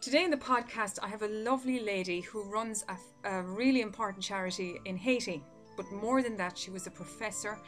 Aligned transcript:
Today 0.00 0.22
in 0.22 0.30
the 0.30 0.36
podcast, 0.36 1.00
I 1.02 1.08
have 1.08 1.22
a 1.22 1.28
lovely 1.28 1.80
lady 1.80 2.20
who 2.20 2.44
runs 2.44 2.84
a, 2.88 3.28
a 3.28 3.42
really 3.42 3.80
important 3.80 4.22
charity 4.22 4.80
in 4.84 4.96
Haiti. 4.96 5.42
But 5.76 5.90
more 5.90 6.22
than 6.22 6.36
that, 6.36 6.56
she 6.56 6.70
was 6.70 6.86
a 6.86 6.90
professor 6.90 7.58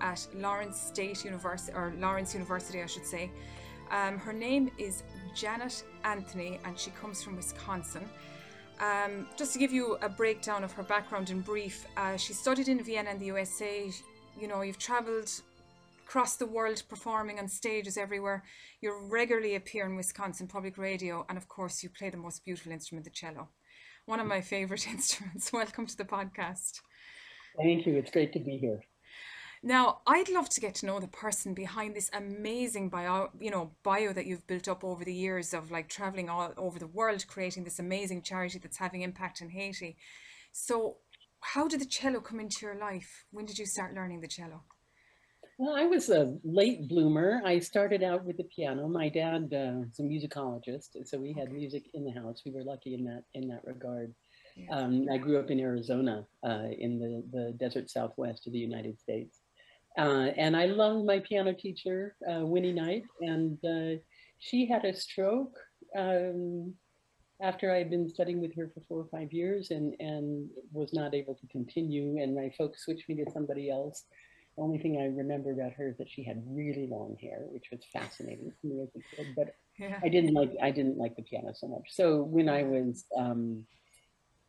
at 0.00 0.26
Lawrence 0.34 0.80
State 0.80 1.22
University, 1.22 1.76
or 1.76 1.92
Lawrence 1.98 2.32
University, 2.32 2.80
I 2.80 2.86
should 2.86 3.04
say. 3.04 3.30
Um, 3.90 4.18
her 4.18 4.32
name 4.32 4.70
is 4.78 5.02
Janet 5.34 5.84
Anthony, 6.04 6.58
and 6.64 6.78
she 6.78 6.92
comes 6.92 7.22
from 7.22 7.36
Wisconsin. 7.36 8.08
Um, 8.80 9.28
just 9.36 9.52
to 9.52 9.58
give 9.58 9.70
you 9.70 9.98
a 10.00 10.08
breakdown 10.08 10.64
of 10.64 10.72
her 10.72 10.82
background 10.82 11.28
in 11.28 11.42
brief, 11.42 11.86
uh, 11.98 12.16
she 12.16 12.32
studied 12.32 12.68
in 12.68 12.82
Vienna 12.82 13.10
in 13.10 13.18
the 13.18 13.26
USA. 13.26 13.90
You 14.40 14.48
know, 14.48 14.62
you've 14.62 14.78
traveled 14.78 15.30
across 16.06 16.36
the 16.36 16.46
world 16.46 16.80
performing 16.88 17.40
on 17.40 17.48
stages 17.48 17.96
everywhere. 17.96 18.44
You 18.80 18.96
regularly 19.10 19.56
appear 19.56 19.86
in 19.86 19.96
Wisconsin 19.96 20.46
Public 20.46 20.78
Radio, 20.78 21.26
and 21.28 21.36
of 21.36 21.48
course, 21.48 21.82
you 21.82 21.90
play 21.90 22.10
the 22.10 22.16
most 22.16 22.44
beautiful 22.44 22.70
instrument, 22.70 23.04
the 23.04 23.10
cello. 23.10 23.48
One 24.06 24.20
of 24.20 24.26
my 24.28 24.40
favorite 24.40 24.86
instruments. 24.94 25.52
Welcome 25.52 25.86
to 25.86 25.96
the 25.96 26.04
podcast. 26.04 26.80
Thank 27.56 27.86
you. 27.86 27.96
It's 27.96 28.12
great 28.12 28.32
to 28.34 28.38
be 28.38 28.56
here. 28.56 28.82
Now, 29.64 30.02
I'd 30.06 30.28
love 30.28 30.48
to 30.50 30.60
get 30.60 30.76
to 30.76 30.86
know 30.86 31.00
the 31.00 31.08
person 31.08 31.54
behind 31.54 31.96
this 31.96 32.10
amazing 32.12 32.88
bio, 32.88 33.30
you 33.40 33.50
know, 33.50 33.72
bio 33.82 34.12
that 34.12 34.26
you've 34.26 34.46
built 34.46 34.68
up 34.68 34.84
over 34.84 35.04
the 35.04 35.12
years 35.12 35.52
of 35.52 35.72
like 35.72 35.88
traveling 35.88 36.28
all 36.28 36.52
over 36.56 36.78
the 36.78 36.86
world, 36.86 37.26
creating 37.26 37.64
this 37.64 37.80
amazing 37.80 38.22
charity 38.22 38.60
that's 38.60 38.78
having 38.78 39.02
impact 39.02 39.40
in 39.40 39.50
Haiti. 39.50 39.96
So, 40.52 40.98
how 41.40 41.66
did 41.66 41.80
the 41.80 41.86
cello 41.86 42.20
come 42.20 42.38
into 42.38 42.58
your 42.62 42.76
life? 42.76 43.24
When 43.32 43.44
did 43.44 43.58
you 43.58 43.66
start 43.66 43.94
learning 43.94 44.20
the 44.20 44.28
cello? 44.28 44.62
Well, 45.58 45.74
I 45.74 45.86
was 45.86 46.10
a 46.10 46.36
late 46.44 46.86
bloomer. 46.86 47.40
I 47.44 47.60
started 47.60 48.02
out 48.02 48.24
with 48.24 48.36
the 48.36 48.44
piano. 48.44 48.88
My 48.88 49.08
dad 49.08 49.44
uh, 49.54 49.80
was 49.80 49.98
a 49.98 50.02
musicologist, 50.02 51.06
so 51.06 51.18
we 51.18 51.32
had 51.32 51.50
music 51.50 51.84
in 51.94 52.04
the 52.04 52.12
house. 52.12 52.42
We 52.44 52.52
were 52.52 52.62
lucky 52.62 52.94
in 52.94 53.04
that 53.04 53.24
in 53.32 53.48
that 53.48 53.64
regard. 53.64 54.14
Yeah. 54.54 54.76
Um, 54.76 55.06
I 55.10 55.16
grew 55.16 55.38
up 55.38 55.50
in 55.50 55.60
Arizona, 55.60 56.26
uh, 56.46 56.68
in 56.78 56.98
the 56.98 57.22
the 57.32 57.52
desert 57.52 57.88
southwest 57.88 58.46
of 58.46 58.52
the 58.52 58.58
United 58.58 59.00
States, 59.00 59.40
uh, 59.98 60.28
and 60.36 60.54
I 60.54 60.66
loved 60.66 61.06
my 61.06 61.20
piano 61.20 61.54
teacher, 61.54 62.16
uh, 62.30 62.44
Winnie 62.44 62.72
Knight, 62.72 63.04
and 63.22 63.58
uh, 63.64 63.98
she 64.38 64.66
had 64.66 64.84
a 64.84 64.94
stroke 64.94 65.56
um, 65.96 66.74
after 67.40 67.72
I 67.72 67.78
had 67.78 67.90
been 67.90 68.08
studying 68.08 68.40
with 68.40 68.54
her 68.56 68.70
for 68.74 68.80
four 68.88 69.00
or 69.00 69.08
five 69.10 69.32
years 69.32 69.70
and, 69.70 69.94
and 70.00 70.48
was 70.72 70.92
not 70.92 71.14
able 71.14 71.34
to 71.34 71.46
continue. 71.48 72.22
And 72.22 72.34
my 72.34 72.50
folks 72.56 72.84
switched 72.84 73.08
me 73.08 73.14
to 73.16 73.30
somebody 73.30 73.70
else. 73.70 74.04
Only 74.58 74.78
thing 74.78 74.98
I 74.98 75.04
remember 75.04 75.52
about 75.52 75.72
her 75.72 75.88
is 75.88 75.98
that 75.98 76.08
she 76.08 76.22
had 76.22 76.42
really 76.48 76.86
long 76.86 77.16
hair, 77.20 77.44
which 77.50 77.66
was 77.70 77.80
fascinating 77.92 78.52
to 78.60 78.66
me 78.66 78.82
as 78.82 78.88
a 78.96 79.16
kid. 79.16 79.34
But 79.36 79.54
yeah. 79.78 79.98
I 80.02 80.08
didn't 80.08 80.32
like 80.32 80.52
I 80.62 80.70
didn't 80.70 80.96
like 80.96 81.16
the 81.16 81.22
piano 81.22 81.52
so 81.54 81.68
much. 81.68 81.88
So 81.90 82.22
when 82.22 82.48
I 82.48 82.62
was 82.62 83.04
um, 83.16 83.66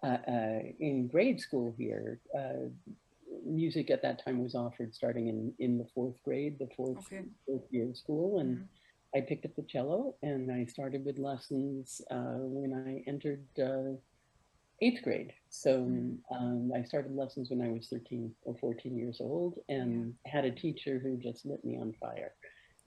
uh, 0.04 0.18
uh, 0.28 0.60
in 0.80 1.08
grade 1.12 1.42
school 1.42 1.74
here, 1.78 2.20
uh, 2.38 2.70
music 3.46 3.90
at 3.90 4.02
that 4.02 4.24
time 4.24 4.42
was 4.44 4.56
offered 4.56 4.94
starting 4.94 5.28
in, 5.28 5.54
in 5.60 5.78
the 5.78 5.88
fourth 5.94 6.16
grade, 6.24 6.58
the 6.60 6.70
fourth, 6.76 6.98
okay. 7.00 7.24
fourth 7.46 7.64
year 7.72 7.90
of 7.90 7.98
school. 7.98 8.40
And 8.40 8.58
mm-hmm. 8.58 9.18
I 9.18 9.22
picked 9.22 9.46
up 9.46 9.56
the 9.56 9.64
cello 9.64 10.16
and 10.22 10.52
I 10.52 10.66
started 10.66 11.06
with 11.06 11.18
lessons 11.18 12.02
uh, 12.12 12.38
when 12.38 12.74
I 12.74 13.10
entered 13.10 13.46
uh, 13.60 13.98
eighth 14.82 15.04
grade. 15.04 15.34
So 15.50 15.80
mm-hmm. 15.80 16.36
um, 16.36 16.72
I 16.76 16.84
started 16.84 17.16
lessons 17.16 17.50
when 17.50 17.62
I 17.62 17.70
was 17.70 17.88
13 17.88 18.32
or 18.44 18.56
14 18.60 18.96
years 18.96 19.18
old 19.20 19.60
and 19.70 20.14
had 20.26 20.46
a 20.46 20.52
teacher 20.52 21.00
who 21.00 21.18
just 21.18 21.46
lit 21.46 21.64
me 21.64 21.78
on 21.78 21.94
fire. 22.00 22.34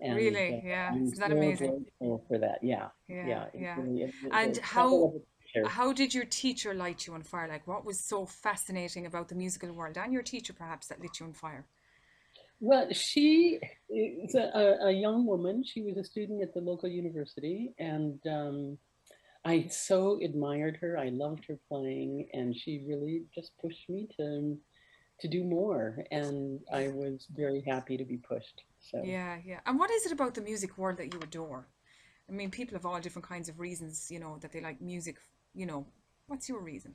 And, 0.01 0.17
really? 0.17 0.55
Uh, 0.55 0.69
yeah. 0.69 0.95
Isn't 0.95 1.19
that 1.19 1.33
amazing? 1.33 1.87
For 1.99 2.39
that. 2.39 2.59
Yeah. 2.63 2.89
Yeah. 3.09 3.27
Yeah. 3.27 3.45
yeah. 3.55 3.81
Really, 3.81 4.03
it, 4.03 4.15
it, 4.25 4.31
and 4.33 4.57
how. 4.59 5.15
How 5.67 5.93
did 5.93 6.15
your 6.15 6.27
teacher 6.27 6.73
light 6.75 7.09
you 7.09 7.15
on 7.15 7.25
fire? 7.25 7.49
Like, 7.49 7.67
what 7.67 7.85
was 7.85 7.99
so 7.99 8.25
fascinating 8.25 9.05
about 9.05 9.29
the 9.29 9.35
musical 9.35 9.73
world 9.73 9.99
and 9.99 10.13
your 10.13 10.23
teacher, 10.23 10.53
perhaps, 10.53 10.87
that 10.87 11.01
lit 11.01 11.19
you 11.19 11.27
on 11.27 11.33
fire? 11.33 11.67
Well, 12.61 12.93
she 12.93 13.59
is 13.89 14.37
a, 14.37 14.77
a 14.83 14.93
young 14.93 15.27
woman. 15.27 15.65
She 15.65 15.83
was 15.83 15.97
a 15.97 16.05
student 16.05 16.43
at 16.43 16.55
the 16.55 16.61
local 16.61 16.89
university, 16.89 17.73
and 17.79 18.21
um, 18.29 18.79
I 19.45 19.69
so 19.69 20.21
admired 20.23 20.79
her. 20.81 20.99
I 20.99 21.09
loved 21.09 21.45
her 21.47 21.59
playing, 21.69 22.29
and 22.33 22.55
she 22.55 22.85
really 22.87 23.23
just 23.35 23.53
pushed 23.61 23.89
me 23.89 24.09
to 24.19 24.57
to 25.21 25.29
do 25.29 25.45
more. 25.45 26.05
And 26.11 26.61
I 26.73 26.89
was 26.89 27.27
very 27.35 27.63
happy 27.67 27.97
to 27.97 28.05
be 28.05 28.17
pushed. 28.17 28.63
So 28.81 29.03
yeah, 29.05 29.39
yeah. 29.45 29.61
And 29.67 29.79
what 29.79 29.91
is 29.91 30.07
it 30.07 30.13
about 30.13 30.35
the 30.35 30.41
music 30.41 30.79
world 30.79 30.99
that 30.99 31.13
you 31.13 31.21
adore? 31.21 31.67
I 32.29 32.33
mean, 32.33 32.51
people 32.51 32.77
have 32.77 32.87
all 32.87 33.01
different 33.01 33.27
kinds 33.27 33.49
of 33.49 33.59
reasons, 33.59 34.09
you 34.11 34.21
know, 34.21 34.39
that 34.41 34.53
they 34.53 34.61
like 34.61 34.81
music 34.81 35.17
you 35.55 35.67
know, 35.67 35.87
what's 36.27 36.49
your 36.49 36.61
reason? 36.61 36.95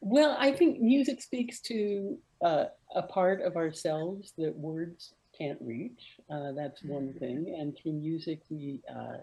Well, 0.00 0.36
I 0.38 0.52
think 0.52 0.80
music 0.80 1.22
speaks 1.22 1.60
to 1.62 2.18
uh, 2.44 2.64
a 2.94 3.02
part 3.02 3.42
of 3.42 3.56
ourselves 3.56 4.32
that 4.38 4.54
words 4.54 5.14
can't 5.36 5.58
reach. 5.60 6.18
Uh, 6.30 6.52
that's 6.52 6.82
one 6.84 7.08
mm-hmm. 7.08 7.18
thing, 7.18 7.56
and 7.58 7.76
through 7.76 7.92
music, 7.92 8.40
we 8.50 8.80
uh, 8.94 9.18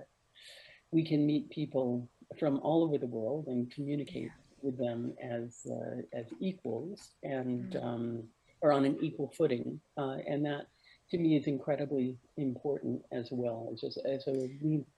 we 0.93 1.03
can 1.03 1.25
meet 1.25 1.49
people 1.49 2.07
from 2.39 2.59
all 2.59 2.83
over 2.83 2.97
the 2.97 3.07
world 3.07 3.47
and 3.47 3.71
communicate 3.73 4.31
with 4.61 4.77
them 4.77 5.13
as 5.21 5.67
uh, 5.69 6.01
as 6.13 6.25
equals 6.39 7.09
and 7.23 7.73
mm-hmm. 7.73 7.85
um, 7.85 8.23
or 8.61 8.71
on 8.71 8.85
an 8.85 8.97
equal 9.01 9.31
footing, 9.37 9.79
uh, 9.97 10.17
and 10.25 10.45
that 10.45 10.67
to 11.11 11.17
me 11.17 11.35
is 11.35 11.47
incredibly 11.47 12.17
important 12.37 13.01
as 13.11 13.27
well 13.31 13.69
as 13.71 13.81
just 13.81 13.99
as 14.05 14.25
a 14.27 14.49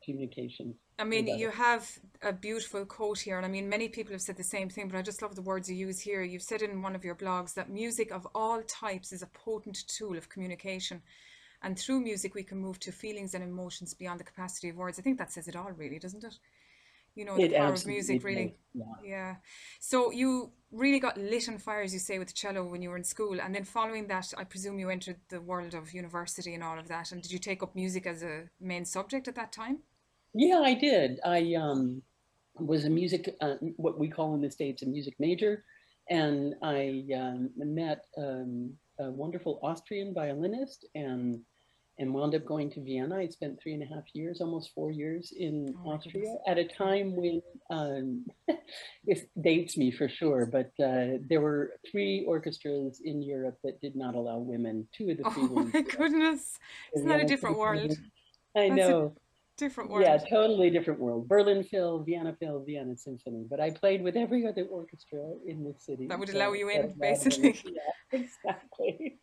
communication. 0.03 0.75
I 0.97 1.03
mean, 1.03 1.27
you 1.27 1.49
have 1.49 1.91
a 2.21 2.31
beautiful 2.31 2.85
quote 2.85 3.19
here, 3.19 3.37
and 3.37 3.45
I 3.45 3.49
mean, 3.49 3.67
many 3.67 3.89
people 3.89 4.13
have 4.13 4.21
said 4.21 4.37
the 4.37 4.43
same 4.43 4.69
thing, 4.69 4.87
but 4.87 4.97
I 4.97 5.01
just 5.01 5.21
love 5.21 5.35
the 5.35 5.41
words 5.41 5.69
you 5.69 5.75
use 5.75 5.99
here. 5.99 6.21
You've 6.21 6.43
said 6.43 6.61
in 6.61 6.81
one 6.81 6.95
of 6.95 7.03
your 7.03 7.15
blogs 7.15 7.53
that 7.55 7.69
music 7.69 8.11
of 8.11 8.25
all 8.33 8.61
types 8.61 9.11
is 9.11 9.23
a 9.23 9.27
potent 9.27 9.77
tool 9.87 10.15
of 10.15 10.29
communication. 10.29 11.01
And 11.65 11.77
through 11.79 12.01
music, 12.01 12.35
we 12.35 12.43
can 12.43 12.59
move 12.59 12.79
to 12.81 12.91
feelings 12.91 13.33
and 13.33 13.43
emotions 13.43 13.95
beyond 13.95 14.19
the 14.19 14.23
capacity 14.23 14.69
of 14.69 14.75
words. 14.75 14.99
I 14.99 15.01
think 15.01 15.17
that 15.17 15.31
says 15.31 15.47
it 15.47 15.55
all, 15.55 15.71
really, 15.71 15.97
doesn't 15.97 16.23
it? 16.23 16.37
You 17.15 17.25
know, 17.25 17.35
the 17.35 17.49
power 17.49 17.73
of 17.73 17.87
music, 17.87 18.23
really. 18.23 18.55
Yeah. 18.75 18.83
yeah. 19.03 19.35
So 19.79 20.11
you 20.11 20.51
really 20.71 20.99
got 20.99 21.17
lit 21.17 21.49
on 21.49 21.57
fire, 21.57 21.81
as 21.81 21.91
you 21.91 21.99
say, 21.99 22.19
with 22.19 22.27
the 22.27 22.35
cello 22.35 22.65
when 22.65 22.83
you 22.83 22.91
were 22.91 22.97
in 22.97 23.03
school. 23.03 23.41
And 23.41 23.55
then 23.55 23.63
following 23.63 24.05
that, 24.07 24.31
I 24.37 24.43
presume 24.43 24.77
you 24.77 24.91
entered 24.91 25.17
the 25.29 25.41
world 25.41 25.73
of 25.73 25.91
university 25.91 26.53
and 26.53 26.63
all 26.63 26.77
of 26.77 26.87
that. 26.89 27.11
And 27.11 27.19
did 27.23 27.31
you 27.31 27.39
take 27.39 27.63
up 27.63 27.73
music 27.73 28.05
as 28.05 28.21
a 28.21 28.43
main 28.61 28.85
subject 28.85 29.27
at 29.27 29.33
that 29.35 29.51
time? 29.51 29.79
Yeah, 30.35 30.59
I 30.59 30.75
did. 30.75 31.19
I 31.25 31.55
um, 31.55 32.03
was 32.59 32.85
a 32.85 32.91
music, 32.91 33.35
uh, 33.41 33.55
what 33.77 33.97
we 33.97 34.07
call 34.07 34.35
in 34.35 34.41
the 34.41 34.51
States, 34.51 34.83
a 34.83 34.85
music 34.85 35.15
major. 35.17 35.63
And 36.11 36.53
I 36.61 37.05
um, 37.15 37.49
met 37.57 38.05
um, 38.19 38.73
a 38.99 39.09
wonderful 39.09 39.59
Austrian 39.63 40.13
violinist 40.13 40.85
and 40.93 41.41
and 41.97 42.13
wound 42.13 42.35
up 42.35 42.45
going 42.45 42.69
to 42.71 42.83
Vienna. 42.83 43.17
I 43.17 43.27
spent 43.27 43.59
three 43.61 43.73
and 43.73 43.83
a 43.83 43.85
half 43.85 44.03
years, 44.13 44.41
almost 44.41 44.71
four 44.73 44.91
years 44.91 45.33
in 45.37 45.73
oh 45.85 45.91
Austria 45.91 46.35
at 46.47 46.57
a 46.57 46.65
time 46.65 47.15
when 47.15 47.41
um, 47.69 48.25
this 49.05 49.21
dates 49.41 49.77
me 49.77 49.91
for 49.91 50.09
sure, 50.09 50.45
but 50.45 50.71
uh, 50.83 51.17
there 51.29 51.41
were 51.41 51.73
three 51.89 52.25
orchestras 52.27 53.01
in 53.03 53.21
Europe 53.21 53.57
that 53.63 53.79
did 53.81 53.95
not 53.95 54.15
allow 54.15 54.37
women. 54.37 54.87
Two 54.93 55.09
of 55.09 55.17
the 55.17 55.29
three. 55.31 55.43
Oh 55.43 55.69
my 55.73 55.81
goodness! 55.81 56.59
Isn't 56.95 57.07
that 57.07 57.21
a 57.21 57.25
different 57.25 57.57
world? 57.57 57.93
I 58.57 58.69
know 58.69 59.15
different 59.57 59.89
world. 59.89 60.05
Yeah, 60.05 60.17
totally 60.17 60.69
different 60.69 60.99
world. 60.99 61.27
Berlin 61.27 61.63
Phil, 61.63 61.99
Vienna 62.03 62.35
Phil, 62.39 62.63
Vienna 62.65 62.95
Symphony. 62.95 63.45
But 63.49 63.59
I 63.59 63.71
played 63.71 64.03
with 64.03 64.15
every 64.15 64.45
other 64.45 64.63
orchestra 64.63 65.19
in 65.45 65.63
the 65.63 65.73
city. 65.77 66.07
That 66.07 66.19
would 66.19 66.29
allow 66.29 66.53
you 66.53 66.69
in, 66.69 66.93
basically. 66.99 67.59
Yeah, 67.65 67.81
exactly. 68.19 69.19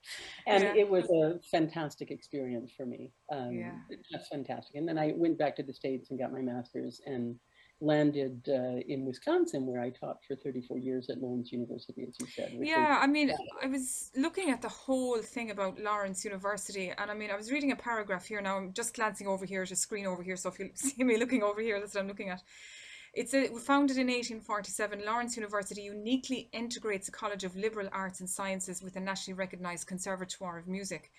And 0.47 0.65
yeah. 0.65 0.75
it 0.75 0.88
was 0.88 1.10
a 1.10 1.38
fantastic 1.50 2.10
experience 2.10 2.72
for 2.76 2.87
me. 2.87 3.10
Um, 3.31 3.53
yeah. 3.53 3.72
Just 4.10 4.31
fantastic. 4.31 4.76
And 4.76 4.88
then 4.88 4.98
I 4.98 5.12
went 5.15 5.38
back 5.38 5.56
to 5.56 5.62
the 5.62 5.72
States 5.72 6.10
and 6.10 6.19
got 6.19 6.32
my 6.32 6.41
master's 6.41 7.01
and 7.06 7.36
landed 7.82 8.48
uh, 8.48 8.80
in 8.86 9.04
Wisconsin, 9.04 9.66
where 9.66 9.80
I 9.80 9.90
taught 9.90 10.18
for 10.26 10.36
34 10.36 10.78
years 10.78 11.10
at 11.10 11.18
Lawrence 11.18 11.52
University, 11.52 12.06
as 12.08 12.14
you 12.20 12.26
said. 12.26 12.56
Yeah, 12.60 12.98
I 13.00 13.06
mean, 13.06 13.32
I 13.62 13.66
was 13.66 14.10
looking 14.16 14.50
at 14.50 14.62
the 14.62 14.68
whole 14.68 15.18
thing 15.18 15.50
about 15.50 15.80
Lawrence 15.80 16.24
University, 16.24 16.92
and 16.96 17.10
I 17.10 17.14
mean, 17.14 17.30
I 17.30 17.36
was 17.36 17.50
reading 17.50 17.72
a 17.72 17.76
paragraph 17.76 18.26
here. 18.26 18.40
Now 18.40 18.56
I'm 18.56 18.72
just 18.72 18.94
glancing 18.94 19.26
over 19.26 19.44
here 19.44 19.66
to 19.66 19.76
screen 19.76 20.06
over 20.06 20.22
here, 20.22 20.36
so 20.36 20.48
if 20.48 20.58
you 20.58 20.70
see 20.74 21.02
me 21.02 21.18
looking 21.18 21.42
over 21.42 21.60
here, 21.60 21.80
that's 21.80 21.94
what 21.94 22.02
I'm 22.02 22.08
looking 22.08 22.30
at. 22.30 22.42
It's 23.14 23.34
a, 23.34 23.48
founded 23.48 23.98
in 23.98 24.06
1847. 24.06 25.04
Lawrence 25.04 25.36
University 25.36 25.82
uniquely 25.82 26.48
integrates 26.52 27.08
a 27.08 27.12
college 27.12 27.44
of 27.44 27.54
liberal 27.56 27.88
arts 27.92 28.20
and 28.20 28.30
sciences 28.30 28.82
with 28.82 28.96
a 28.96 29.00
nationally 29.00 29.36
recognized 29.36 29.86
conservatoire 29.86 30.58
of 30.58 30.66
music 30.66 31.10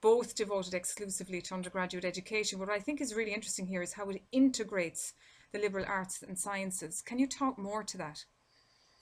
both 0.00 0.34
devoted 0.34 0.74
exclusively 0.74 1.40
to 1.42 1.54
undergraduate 1.54 2.04
education. 2.04 2.58
What 2.58 2.70
I 2.70 2.78
think 2.78 3.00
is 3.00 3.14
really 3.14 3.34
interesting 3.34 3.66
here 3.66 3.82
is 3.82 3.92
how 3.92 4.08
it 4.10 4.22
integrates 4.32 5.14
the 5.52 5.58
liberal 5.58 5.84
arts 5.88 6.22
and 6.22 6.38
sciences. 6.38 7.02
Can 7.02 7.18
you 7.18 7.26
talk 7.26 7.58
more 7.58 7.82
to 7.84 7.98
that? 7.98 8.24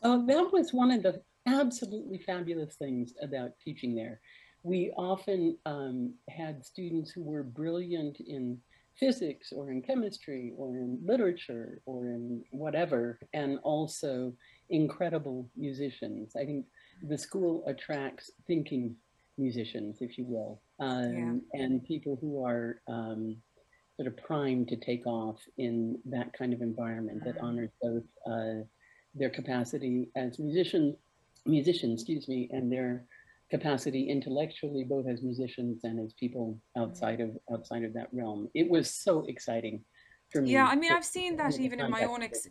Uh, 0.03 0.19
that 0.27 0.53
was 0.53 0.73
one 0.73 0.91
of 0.91 1.03
the 1.03 1.23
absolutely 1.47 2.19
fabulous 2.19 2.75
things 2.77 3.15
about 3.23 3.51
teaching 3.63 3.95
there. 3.95 4.21
We 4.63 4.93
often 4.97 5.57
um, 5.65 6.15
had 6.29 6.65
students 6.65 7.11
who 7.11 7.23
were 7.23 7.43
brilliant 7.43 8.19
in 8.21 8.59
physics 8.99 9.53
or 9.53 9.71
in 9.71 9.83
chemistry 9.83 10.53
or 10.57 10.77
in 10.77 10.99
literature 11.05 11.81
or 11.87 12.07
in 12.07 12.43
whatever, 12.51 13.19
and 13.33 13.59
also 13.63 14.33
incredible 14.71 15.49
musicians. 15.57 16.35
I 16.35 16.45
think 16.45 16.67
the 17.03 17.19
school 17.19 17.63
attracts 17.67 18.31
thinking 18.47 18.97
musicians, 19.39 19.99
if 20.01 20.17
you 20.19 20.25
will, 20.25 20.63
um, 20.81 21.43
yeah. 21.55 21.61
and 21.63 21.85
people 21.85 22.19
who 22.21 22.45
are 22.45 22.81
um, 22.89 23.37
sort 23.97 24.07
of 24.07 24.17
primed 24.19 24.69
to 24.69 24.77
take 24.77 25.07
off 25.07 25.39
in 25.59 25.99
that 26.05 26.33
kind 26.33 26.53
of 26.53 26.61
environment 26.61 27.25
that 27.25 27.37
mm-hmm. 27.37 27.47
honors 27.47 27.71
both 27.81 28.03
uh, 28.31 28.65
their 29.15 29.31
capacity 29.31 30.11
as 30.17 30.39
musicians, 30.39 30.97
musicians, 31.47 32.03
excuse 32.03 32.29
me, 32.29 32.49
and 32.53 32.71
their 32.71 33.05
capacity 33.51 34.11
intellectually, 34.11 34.85
both 34.85 35.07
as 35.07 35.23
musicians 35.23 35.85
and 35.85 35.99
as 36.01 36.13
people 36.15 36.59
outside 36.77 37.21
of 37.21 37.31
outside 37.53 37.85
of 37.85 37.95
that 37.95 38.09
realm. 38.13 38.49
It 38.55 38.69
was 38.69 38.93
so 38.93 39.25
exciting. 39.27 39.85
Yeah, 40.35 40.67
I 40.67 40.75
mean, 40.75 40.93
I've 40.93 41.05
seen 41.05 41.37
that 41.37 41.59
even 41.59 41.81
in 41.81 41.91
my 41.91 42.05
own 42.05 42.23
ex- 42.23 42.49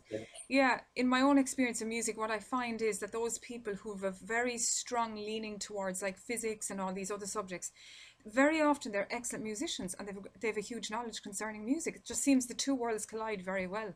yeah, 0.48 0.80
in 0.96 1.06
my 1.06 1.20
own 1.20 1.38
experience 1.38 1.82
of 1.82 1.88
music. 1.88 2.16
What 2.16 2.30
I 2.30 2.38
find 2.38 2.80
is 2.80 2.98
that 3.00 3.12
those 3.12 3.38
people 3.38 3.74
who 3.74 3.92
have 3.94 4.02
a 4.02 4.10
very 4.24 4.58
strong 4.58 5.14
leaning 5.14 5.58
towards 5.58 6.02
like 6.02 6.16
physics 6.16 6.70
and 6.70 6.80
all 6.80 6.92
these 6.92 7.10
other 7.10 7.26
subjects, 7.26 7.70
very 8.26 8.60
often 8.60 8.92
they're 8.92 9.08
excellent 9.10 9.44
musicians 9.44 9.94
and 9.94 10.08
they've 10.08 10.18
they 10.40 10.48
have 10.48 10.56
a 10.56 10.60
huge 10.60 10.90
knowledge 10.90 11.22
concerning 11.22 11.64
music. 11.64 11.96
It 11.96 12.04
just 12.04 12.22
seems 12.22 12.46
the 12.46 12.54
two 12.54 12.74
worlds 12.74 13.06
collide 13.06 13.44
very 13.44 13.66
well. 13.66 13.94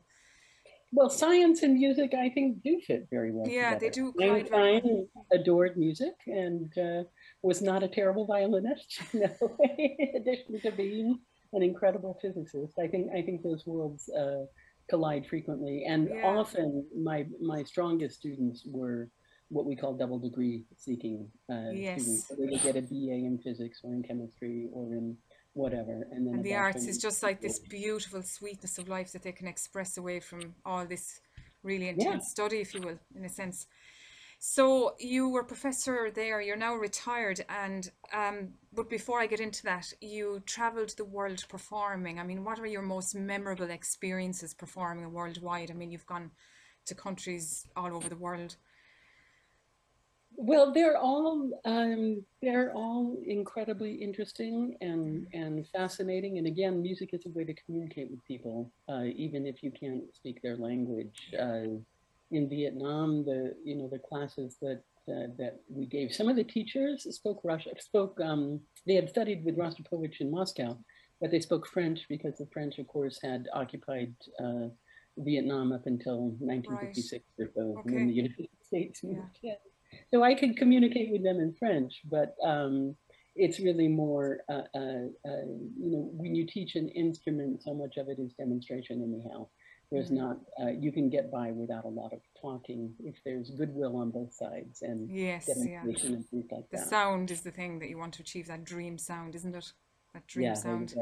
Well, 0.93 1.09
science 1.09 1.63
and 1.63 1.75
music, 1.75 2.15
I 2.15 2.31
think, 2.31 2.63
do 2.65 2.81
fit 2.85 3.07
very 3.11 3.31
well. 3.31 3.47
Yeah, 3.47 3.75
together. 3.75 3.81
they 3.81 3.91
do. 3.91 4.33
Einstein 4.35 5.09
adored 5.33 5.77
music 5.77 6.15
and 6.27 6.77
uh, 6.77 7.05
was 7.43 7.63
not 7.63 7.85
a 7.85 7.89
terrible 7.89 8.27
violinist. 8.27 9.01
You 9.13 9.21
know, 9.21 9.57
in 9.79 10.17
addition 10.17 10.61
to 10.61 10.73
being 10.73 11.21
an 11.53 11.63
incredible 11.63 12.19
physicist, 12.21 12.79
I 12.79 12.89
think 12.89 13.09
I 13.17 13.23
think 13.23 13.43
those 13.43 13.67
worlds 13.67 14.09
uh, 14.09 14.47
collide 14.89 15.27
frequently, 15.27 15.85
and 15.87 16.09
yeah. 16.09 16.27
often 16.27 16.87
my 16.97 17.27
my 17.41 17.63
strongest 17.63 18.17
students 18.17 18.65
were 18.67 19.09
what 19.51 19.67
we 19.67 19.77
call 19.77 19.95
double 19.95 20.19
degree 20.19 20.65
seeking 20.77 21.29
uh, 21.51 21.71
yes. 21.73 22.01
students. 22.01 22.29
So 22.29 22.35
they 22.37 22.47
would 22.47 22.63
get 22.63 22.77
a 22.77 22.83
BA 22.83 23.27
in 23.27 23.39
physics 23.45 23.81
or 23.85 23.93
in 23.93 24.03
chemistry 24.03 24.69
or 24.73 24.95
in 24.95 25.17
whatever 25.53 26.07
and 26.13 26.27
then 26.27 26.35
and 26.35 26.45
the 26.45 26.55
arts 26.55 26.87
is 26.87 26.99
just 26.99 27.23
like 27.23 27.41
this 27.41 27.59
beautiful 27.59 28.23
sweetness 28.23 28.79
of 28.79 28.89
life 28.89 29.11
that 29.13 29.23
they 29.23 29.33
can 29.33 29.49
express 29.49 29.97
away 29.97 30.21
from 30.21 30.55
all 30.65 30.87
this 30.87 31.21
really 31.65 31.89
intense 31.89 32.25
yeah. 32.25 32.31
study 32.31 32.59
if 32.59 32.73
you 32.73 32.81
will 32.81 32.99
in 33.17 33.25
a 33.25 33.29
sense 33.29 33.67
so 34.39 34.95
you 35.01 35.29
were 35.29 35.43
professor 35.43 36.11
there 36.15 36.41
you're 36.41 36.57
now 36.57 36.75
retired 36.75 37.45
and 37.49 37.91
um, 38.15 38.51
but 38.73 38.89
before 38.89 39.21
i 39.21 39.27
get 39.27 39.41
into 39.41 39.63
that 39.65 39.93
you 40.01 40.41
traveled 40.47 40.95
the 40.97 41.05
world 41.05 41.45
performing 41.49 42.21
i 42.21 42.23
mean 42.23 42.45
what 42.45 42.61
are 42.61 42.67
your 42.67 42.81
most 42.81 43.17
memorable 43.17 43.71
experiences 43.71 44.55
performing 44.55 45.13
worldwide 45.13 45.71
i 45.71 45.75
mean 45.75 45.91
you've 45.91 46.07
gone 46.07 46.31
to 46.87 46.95
countries 46.95 47.67
all 47.77 47.95
over 47.95 48.09
the 48.09 48.17
world 48.17 48.55
well, 50.43 50.73
they're 50.73 50.97
all 50.97 51.51
um, 51.67 52.25
they're 52.41 52.73
all 52.73 53.19
incredibly 53.27 53.95
interesting 53.95 54.75
and 54.81 55.27
and 55.35 55.67
fascinating. 55.69 56.39
And 56.39 56.47
again, 56.47 56.81
music 56.81 57.11
is 57.13 57.27
a 57.27 57.29
way 57.29 57.45
to 57.45 57.55
communicate 57.55 58.11
with 58.11 58.25
people, 58.25 58.73
uh, 58.89 59.05
even 59.15 59.47
if 59.47 59.63
you 59.63 59.71
can't 59.71 60.05
speak 60.15 60.41
their 60.43 60.57
language. 60.57 61.35
Uh, 61.39 61.79
in 62.31 62.49
Vietnam, 62.49 63.25
the 63.25 63.55
you 63.65 63.75
know 63.75 63.89
the 63.89 63.99
classes 63.99 64.57
that 64.63 64.83
uh, 65.09 65.29
that 65.37 65.61
we 65.69 65.85
gave, 65.85 66.15
some 66.15 66.29
of 66.29 66.37
the 66.37 66.45
teachers 66.45 67.07
spoke 67.15 67.41
Russian, 67.45 67.73
spoke. 67.79 68.19
Um, 68.21 68.61
they 68.87 68.95
had 68.95 69.11
studied 69.11 69.45
with 69.45 69.59
Rostropovich 69.59 70.21
in 70.21 70.31
Moscow, 70.31 70.79
but 71.21 71.31
they 71.31 71.41
spoke 71.41 71.67
French 71.67 72.07
because 72.09 72.39
the 72.39 72.49
French, 72.53 72.79
of 72.79 72.87
course, 72.87 73.19
had 73.23 73.49
occupied 73.53 74.15
uh, 74.43 74.69
Vietnam 75.19 75.73
up 75.73 75.87
until 75.87 76.31
1956 76.39 77.25
right. 77.39 77.47
or 77.47 77.51
so, 77.55 77.79
okay. 77.81 77.95
when 77.95 78.07
the 78.07 78.15
United 78.15 78.49
States 78.63 79.03
moved 79.03 79.39
yeah. 79.43 79.53
in 79.53 79.70
so 80.13 80.23
I 80.23 80.35
could 80.35 80.57
communicate 80.57 81.11
with 81.11 81.23
them 81.23 81.41
in 81.41 81.55
French, 81.59 82.01
but 82.11 82.35
um, 82.45 82.97
it's 83.37 83.61
really 83.61 83.89
more, 83.89 84.41
uh, 84.49 84.63
uh, 84.75 85.07
uh, 85.27 85.47
you 85.79 85.91
know, 85.91 86.11
when 86.13 86.35
you 86.35 86.47
teach 86.47 86.75
an 86.75 86.89
instrument, 86.91 87.63
so 87.63 87.75
much 87.75 87.97
of 87.97 88.09
it 88.09 88.19
is 88.19 88.33
demonstration 88.35 89.03
anyhow. 89.03 89.47
There's 89.91 90.07
mm-hmm. 90.07 90.17
not, 90.17 90.37
uh, 90.61 90.71
you 90.71 90.93
can 90.93 91.11
get 91.11 91.33
by 91.33 91.51
without 91.51 91.85
a 91.85 91.89
lot 91.89 92.13
of 92.13 92.21
talking 92.41 92.95
if 93.01 93.17
there's 93.25 93.51
goodwill 93.51 93.97
on 93.97 94.11
both 94.11 94.33
sides 94.33 94.83
and 94.83 95.11
yes, 95.11 95.47
demonstration 95.47 96.11
yeah. 96.11 96.17
and 96.17 96.29
things 96.29 96.47
like 96.51 96.71
the 96.71 96.77
that. 96.77 96.85
The 96.85 96.91
sound 96.91 97.31
is 97.31 97.41
the 97.41 97.51
thing 97.51 97.81
that 97.81 97.89
you 97.89 97.99
want 97.99 98.15
to 98.15 98.23
achieve, 98.23 98.47
that 98.47 98.65
dream 98.65 98.99
sound, 98.99 99.35
isn't 99.35 99.55
it? 99.55 99.73
That 100.15 100.27
dream 100.29 100.47
yeah, 100.47 100.55
sound. 100.55 100.95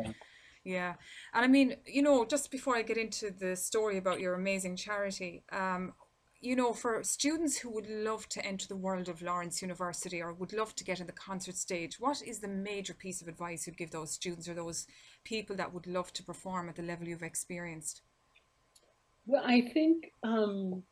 Yeah. 0.64 0.94
And 1.34 1.44
I 1.44 1.48
mean, 1.48 1.76
you 1.86 2.02
know, 2.02 2.24
just 2.24 2.50
before 2.50 2.76
I 2.76 2.82
get 2.82 2.96
into 2.98 3.30
the 3.30 3.56
story 3.56 3.98
about 3.98 4.20
your 4.20 4.34
amazing 4.34 4.76
charity, 4.76 5.44
um, 5.52 5.92
you 6.40 6.54
know, 6.54 6.72
for 6.72 7.02
students 7.02 7.58
who 7.58 7.70
would 7.70 7.88
love 7.88 8.28
to 8.28 8.44
enter 8.46 8.68
the 8.68 8.76
world 8.76 9.08
of 9.08 9.22
Lawrence 9.22 9.60
University 9.60 10.22
or 10.22 10.32
would 10.32 10.52
love 10.52 10.74
to 10.76 10.84
get 10.84 11.00
in 11.00 11.06
the 11.06 11.12
concert 11.12 11.56
stage, 11.56 11.98
what 11.98 12.22
is 12.22 12.38
the 12.38 12.48
major 12.48 12.94
piece 12.94 13.20
of 13.20 13.28
advice 13.28 13.66
you'd 13.66 13.76
give 13.76 13.90
those 13.90 14.12
students 14.12 14.48
or 14.48 14.54
those 14.54 14.86
people 15.24 15.56
that 15.56 15.74
would 15.74 15.86
love 15.86 16.12
to 16.12 16.22
perform 16.22 16.68
at 16.68 16.76
the 16.76 16.82
level 16.82 17.08
you've 17.08 17.24
experienced? 17.24 18.02
Well, 19.26 19.42
I 19.44 19.62
think 19.74 20.12
um, 20.22 20.84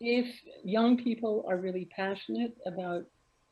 if 0.00 0.26
young 0.64 0.96
people 0.96 1.44
are 1.48 1.56
really 1.56 1.88
passionate 1.94 2.56
about 2.64 3.04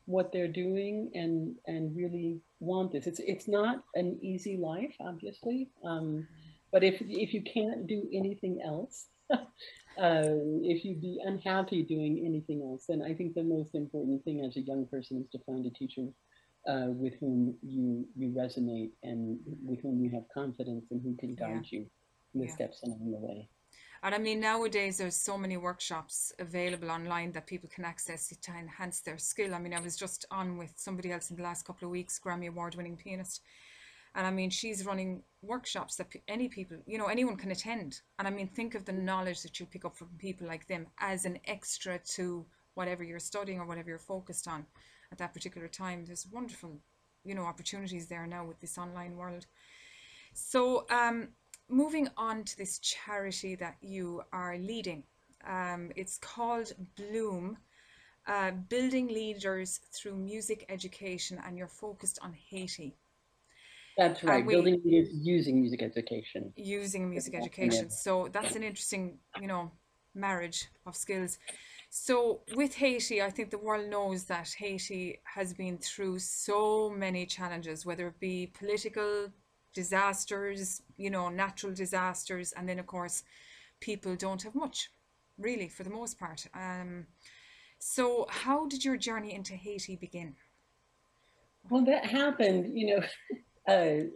what 0.07 0.33
they're 0.33 0.49
doing 0.49 1.11
and 1.15 1.55
and 1.67 1.95
really 1.97 2.41
want 2.59 2.93
this, 2.93 3.07
it's 3.07 3.21
it's 3.21 3.49
not 3.49 3.83
an 3.95 4.19
easy 4.23 4.57
life, 4.57 4.95
obviously. 5.01 5.69
Um, 5.85 6.27
but 6.73 6.83
if 6.83 7.01
if 7.01 7.35
you 7.35 7.43
can't 7.43 7.87
do 7.87 8.09
anything 8.13 8.61
else, 8.65 9.09
uh, 10.01 10.41
if 10.63 10.85
you'd 10.85 11.01
be 11.01 11.21
unhappy 11.25 11.83
doing 11.83 12.23
anything 12.25 12.63
else, 12.63 12.87
then 12.89 13.03
I 13.03 13.13
think 13.15 13.35
the 13.35 13.43
most 13.43 13.75
important 13.75 14.25
thing 14.25 14.45
as 14.45 14.57
a 14.57 14.61
young 14.61 14.87
person 14.87 15.21
is 15.21 15.29
to 15.33 15.39
find 15.45 15.67
a 15.67 15.71
teacher 15.71 16.07
uh, 16.67 16.87
with 16.89 17.15
whom 17.21 17.55
you 17.63 18.07
you 18.17 18.29
resonate 18.31 18.91
and 19.03 19.39
with 19.65 19.81
whom 19.83 20.03
you 20.03 20.11
have 20.11 20.25
confidence 20.33 20.87
and 20.91 21.03
who 21.03 21.17
can 21.17 21.35
guide 21.35 21.67
yeah. 21.71 21.81
you 21.81 21.87
in 22.35 22.41
the 22.41 22.47
yeah. 22.47 22.55
steps 22.55 22.83
along 22.83 23.11
the 23.11 23.19
way. 23.19 23.49
And 24.03 24.15
I 24.15 24.19
mean, 24.19 24.41
nowadays 24.41 24.97
there's 24.97 25.17
so 25.17 25.37
many 25.37 25.59
workshops 25.59 26.33
available 26.39 26.91
online 26.91 27.33
that 27.33 27.47
people 27.47 27.69
can 27.69 27.85
access 27.85 28.29
to 28.29 28.51
enhance 28.53 29.01
their 29.01 29.19
skill. 29.19 29.55
I 29.55 29.59
mean, 29.59 29.75
I 29.75 29.81
was 29.81 29.97
just 29.97 30.25
on 30.31 30.57
with 30.57 30.73
somebody 30.77 31.13
else 31.13 31.31
in 31.31 31.37
the 31.37 31.43
last 31.43 31.67
couple 31.67 31.87
of 31.87 31.93
weeks, 31.93 32.19
Grammy 32.25 32.49
Award 32.49 32.75
winning 32.77 32.97
pianist, 32.97 33.43
and 34.15 34.27
I 34.27 34.31
mean, 34.31 34.51
she's 34.51 34.85
running 34.85 35.23
workshops 35.43 35.97
that 35.97 36.09
any 36.27 36.49
people, 36.49 36.79
you 36.87 36.99
know, 36.99 37.07
anyone 37.07 37.37
can 37.37 37.51
attend. 37.51 38.01
And 38.19 38.27
I 38.27 38.31
mean, 38.31 38.49
think 38.49 38.75
of 38.75 38.85
the 38.85 38.93
knowledge 38.93 39.43
that 39.43 39.61
you 39.61 39.67
pick 39.67 39.85
up 39.85 39.97
from 39.97 40.09
people 40.19 40.47
like 40.47 40.67
them 40.67 40.87
as 40.99 41.25
an 41.25 41.39
extra 41.47 41.99
to 42.17 42.45
whatever 42.75 43.05
you're 43.05 43.21
studying 43.21 43.61
or 43.61 43.67
whatever 43.67 43.89
you're 43.89 43.99
focused 43.99 44.49
on 44.49 44.67
at 45.13 45.19
that 45.19 45.33
particular 45.33 45.69
time. 45.69 46.05
There's 46.05 46.27
wonderful, 46.31 46.81
you 47.25 47.35
know, 47.35 47.45
opportunities 47.45 48.09
there 48.09 48.27
now 48.27 48.45
with 48.45 48.61
this 48.61 48.79
online 48.79 49.17
world. 49.17 49.47
So, 50.35 50.87
um, 50.91 51.29
moving 51.69 52.09
on 52.17 52.45
to 52.45 52.59
this 52.59 52.81
charity 52.81 53.55
that 53.57 53.77
you 53.81 54.23
are 54.33 54.59
leading, 54.59 55.05
um, 55.47 55.91
it's 55.97 56.19
called 56.19 56.73
Bloom. 56.97 57.59
Uh, 58.27 58.51
building 58.51 59.09
leaders 59.09 59.81
through 59.93 60.15
music 60.15 60.67
education, 60.69 61.41
and 61.45 61.57
you're 61.57 61.67
focused 61.67 62.19
on 62.23 62.35
Haiti. 62.51 62.95
That's 63.97 64.23
right. 64.25 64.45
We, 64.45 64.55
Building 64.55 64.81
using 64.85 65.61
music 65.61 65.83
education. 65.83 66.53
Using 66.57 67.11
music 67.11 67.35
education. 67.35 67.91
So 67.91 68.29
that's 68.33 68.57
an 68.57 68.63
interesting, 68.63 69.19
you 69.41 69.47
know, 69.47 69.73
marriage 70.15 70.69
of 70.87 70.97
skills. 70.97 71.39
So 71.91 72.43
with 72.55 72.75
Haiti, 72.75 73.21
I 73.21 73.31
think 73.31 73.51
the 73.51 73.59
world 73.59 73.89
knows 73.89 74.25
that 74.25 74.49
Haiti 74.57 75.21
has 75.25 75.53
been 75.53 75.77
through 75.79 76.21
so 76.21 76.89
many 76.89 77.27
challenges, 77.27 77.85
whether 77.85 78.09
it 78.09 78.21
be 78.21 78.53
political 78.59 79.29
disasters, 79.75 80.83
you 80.97 81.11
know, 81.11 81.29
natural 81.29 81.73
disasters, 81.75 82.53
and 82.53 82.69
then 82.69 82.79
of 82.79 82.87
course, 82.87 83.25
people 83.81 84.15
don't 84.15 84.43
have 84.43 84.55
much, 84.55 84.91
really, 85.39 85.69
for 85.69 85.83
the 85.83 85.91
most 85.91 86.19
part. 86.19 86.47
Um, 86.55 87.07
so 87.79 88.27
how 88.29 88.67
did 88.67 88.85
your 88.85 88.97
journey 88.97 89.35
into 89.35 89.55
Haiti 89.55 89.97
begin? 89.97 90.37
Well, 91.69 91.85
that 91.85 92.05
happened, 92.05 92.79
you 92.79 92.87
know, 92.97 93.07
uh, 93.69 94.07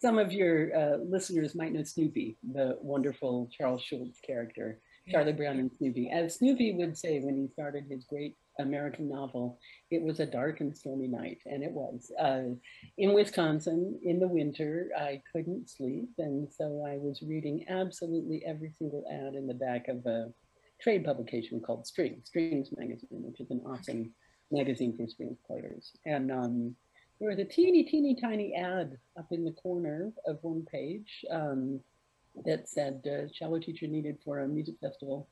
some 0.00 0.18
of 0.18 0.32
your 0.32 0.76
uh, 0.76 0.96
listeners 0.98 1.54
might 1.54 1.72
know 1.72 1.82
Snoopy, 1.82 2.36
the 2.52 2.76
wonderful 2.80 3.48
Charles 3.56 3.82
Schulz 3.82 4.18
character, 4.26 4.80
Charlie 5.08 5.32
Brown 5.32 5.58
and 5.58 5.72
Snoopy. 5.72 6.10
As 6.10 6.36
Snoopy 6.36 6.74
would 6.74 6.96
say 6.96 7.20
when 7.20 7.36
he 7.36 7.48
started 7.48 7.84
his 7.88 8.04
great 8.04 8.36
American 8.58 9.08
novel, 9.08 9.58
it 9.90 10.02
was 10.02 10.20
a 10.20 10.26
dark 10.26 10.60
and 10.60 10.76
stormy 10.76 11.08
night, 11.08 11.38
and 11.46 11.62
it 11.62 11.70
was. 11.70 12.10
Uh, 12.18 12.54
in 12.98 13.12
Wisconsin, 13.12 13.98
in 14.02 14.20
the 14.20 14.28
winter, 14.28 14.90
I 14.98 15.22
couldn't 15.32 15.70
sleep, 15.70 16.10
and 16.18 16.48
so 16.52 16.84
I 16.86 16.96
was 16.98 17.22
reading 17.22 17.64
absolutely 17.68 18.44
every 18.46 18.72
single 18.78 19.04
ad 19.10 19.34
in 19.34 19.46
the 19.46 19.54
back 19.54 19.88
of 19.88 20.04
a 20.06 20.32
trade 20.80 21.04
publication 21.04 21.60
called 21.60 21.86
Strings, 21.86 22.26
Strings 22.28 22.68
Magazine, 22.76 23.22
which 23.22 23.40
is 23.40 23.50
an 23.50 23.62
awesome 23.66 24.12
magazine 24.50 24.96
for 24.96 25.06
strings 25.06 25.38
players. 25.46 25.92
And 26.06 26.30
um, 26.30 26.76
there 27.20 27.28
was 27.28 27.38
a 27.38 27.44
teeny, 27.44 27.84
teeny, 27.84 28.14
tiny 28.14 28.54
ad 28.54 28.98
up 29.18 29.26
in 29.30 29.44
the 29.44 29.52
corner 29.52 30.12
of 30.26 30.38
one 30.42 30.64
page 30.70 31.24
um, 31.30 31.80
that 32.44 32.68
said 32.68 33.02
uh, 33.06 33.28
cello 33.32 33.58
teacher 33.58 33.86
needed 33.86 34.18
for 34.24 34.40
a 34.40 34.48
music 34.48 34.74
festival 34.80 35.28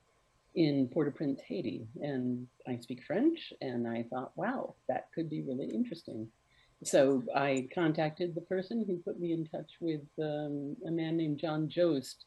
in 0.54 0.88
Port-au-Prince, 0.88 1.40
Haiti. 1.46 1.86
And 2.00 2.46
I 2.68 2.76
speak 2.78 3.02
French, 3.06 3.52
and 3.60 3.88
I 3.88 4.06
thought, 4.10 4.36
wow, 4.36 4.74
that 4.88 5.08
could 5.14 5.30
be 5.30 5.42
really 5.42 5.66
interesting. 5.66 6.28
So 6.84 7.22
I 7.34 7.68
contacted 7.74 8.34
the 8.34 8.42
person 8.42 8.84
who 8.86 8.98
put 8.98 9.18
me 9.18 9.32
in 9.32 9.46
touch 9.46 9.70
with 9.80 10.02
um, 10.20 10.76
a 10.86 10.90
man 10.90 11.16
named 11.16 11.38
John 11.38 11.68
Jost, 11.68 12.26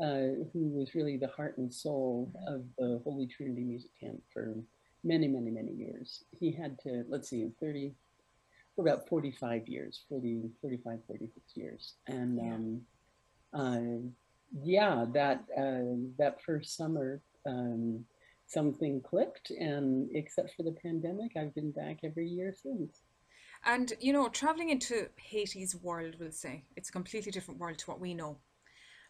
uh, 0.00 0.46
who 0.52 0.70
was 0.70 0.94
really 0.94 1.16
the 1.16 1.28
heart 1.28 1.58
and 1.58 1.72
soul 1.72 2.32
of 2.46 2.62
the 2.78 3.00
Holy 3.04 3.26
Trinity 3.26 3.64
Music 3.64 3.90
Camp 4.00 4.22
for 4.32 4.54
many, 5.02 5.26
many, 5.26 5.50
many 5.50 5.72
years. 5.72 6.24
He 6.30 6.52
had 6.52 6.78
to, 6.80 7.04
let's 7.08 7.28
see, 7.28 7.50
30, 7.60 7.94
for 8.78 8.82
about 8.82 9.08
45 9.08 9.66
years, 9.66 10.04
40, 10.08 10.50
45, 10.60 11.00
46 11.08 11.56
years. 11.56 11.94
And 12.06 12.38
Yeah. 12.38 12.54
um, 12.54 12.86
uh, 13.52 14.08
yeah, 14.62 15.04
that, 15.12 15.44
uh, 15.56 15.96
that 16.16 16.40
first 16.40 16.76
summer, 16.76 17.20
um, 17.44 18.06
something 18.46 19.00
clicked 19.00 19.50
and 19.50 20.08
except 20.14 20.54
for 20.54 20.62
the 20.62 20.76
pandemic, 20.80 21.36
I've 21.36 21.56
been 21.56 21.72
back 21.72 22.04
every 22.04 22.28
year 22.28 22.54
since. 22.54 23.02
And 23.64 23.92
you 23.98 24.12
know, 24.12 24.28
traveling 24.28 24.70
into 24.70 25.10
Haiti's 25.16 25.74
world, 25.74 26.14
we'll 26.20 26.30
say, 26.30 26.64
it's 26.76 26.90
a 26.90 26.92
completely 26.92 27.32
different 27.32 27.58
world 27.58 27.78
to 27.78 27.86
what 27.90 27.98
we 27.98 28.14
know. 28.14 28.38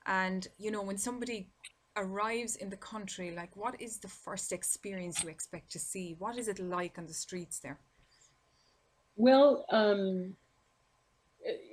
And 0.06 0.48
you 0.56 0.70
know, 0.70 0.80
when 0.80 0.96
somebody 0.96 1.52
arrives 1.94 2.56
in 2.56 2.70
the 2.70 2.78
country, 2.78 3.32
like 3.32 3.54
what 3.54 3.78
is 3.82 3.98
the 3.98 4.08
first 4.08 4.50
experience 4.50 5.22
you 5.22 5.28
expect 5.28 5.70
to 5.72 5.78
see? 5.78 6.16
What 6.18 6.38
is 6.38 6.48
it 6.48 6.58
like 6.58 6.96
on 6.96 7.04
the 7.06 7.12
streets 7.12 7.58
there? 7.58 7.78
Well, 9.18 9.66
um, 9.70 10.34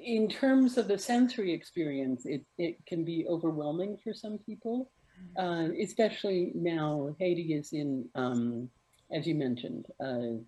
in 0.04 0.28
terms 0.28 0.78
of 0.80 0.88
the 0.88 0.98
sensory 0.98 1.54
experience, 1.54 2.26
it, 2.26 2.44
it 2.58 2.84
can 2.88 3.06
be 3.06 3.28
overwhelming 3.28 3.98
for 4.04 4.16
some 4.16 4.40
people, 4.40 4.90
uh, 5.38 5.68
especially 5.80 6.52
now 6.56 7.16
Haiti 7.20 7.54
is 7.54 7.72
in, 7.72 8.10
um, 8.16 8.68
as 9.12 9.28
you 9.28 9.36
mentioned, 9.36 9.86
uh, 10.04 10.42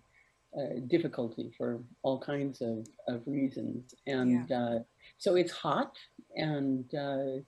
uh, 0.58 0.80
difficulty 0.88 1.52
for 1.56 1.80
all 2.02 2.18
kinds 2.18 2.60
of, 2.62 2.84
of 3.06 3.22
reasons. 3.26 3.94
And 4.08 4.50
uh, 4.50 4.78
so 5.18 5.36
it's 5.36 5.52
hot 5.52 5.96
and 6.34 6.84
uh, 6.94 7.42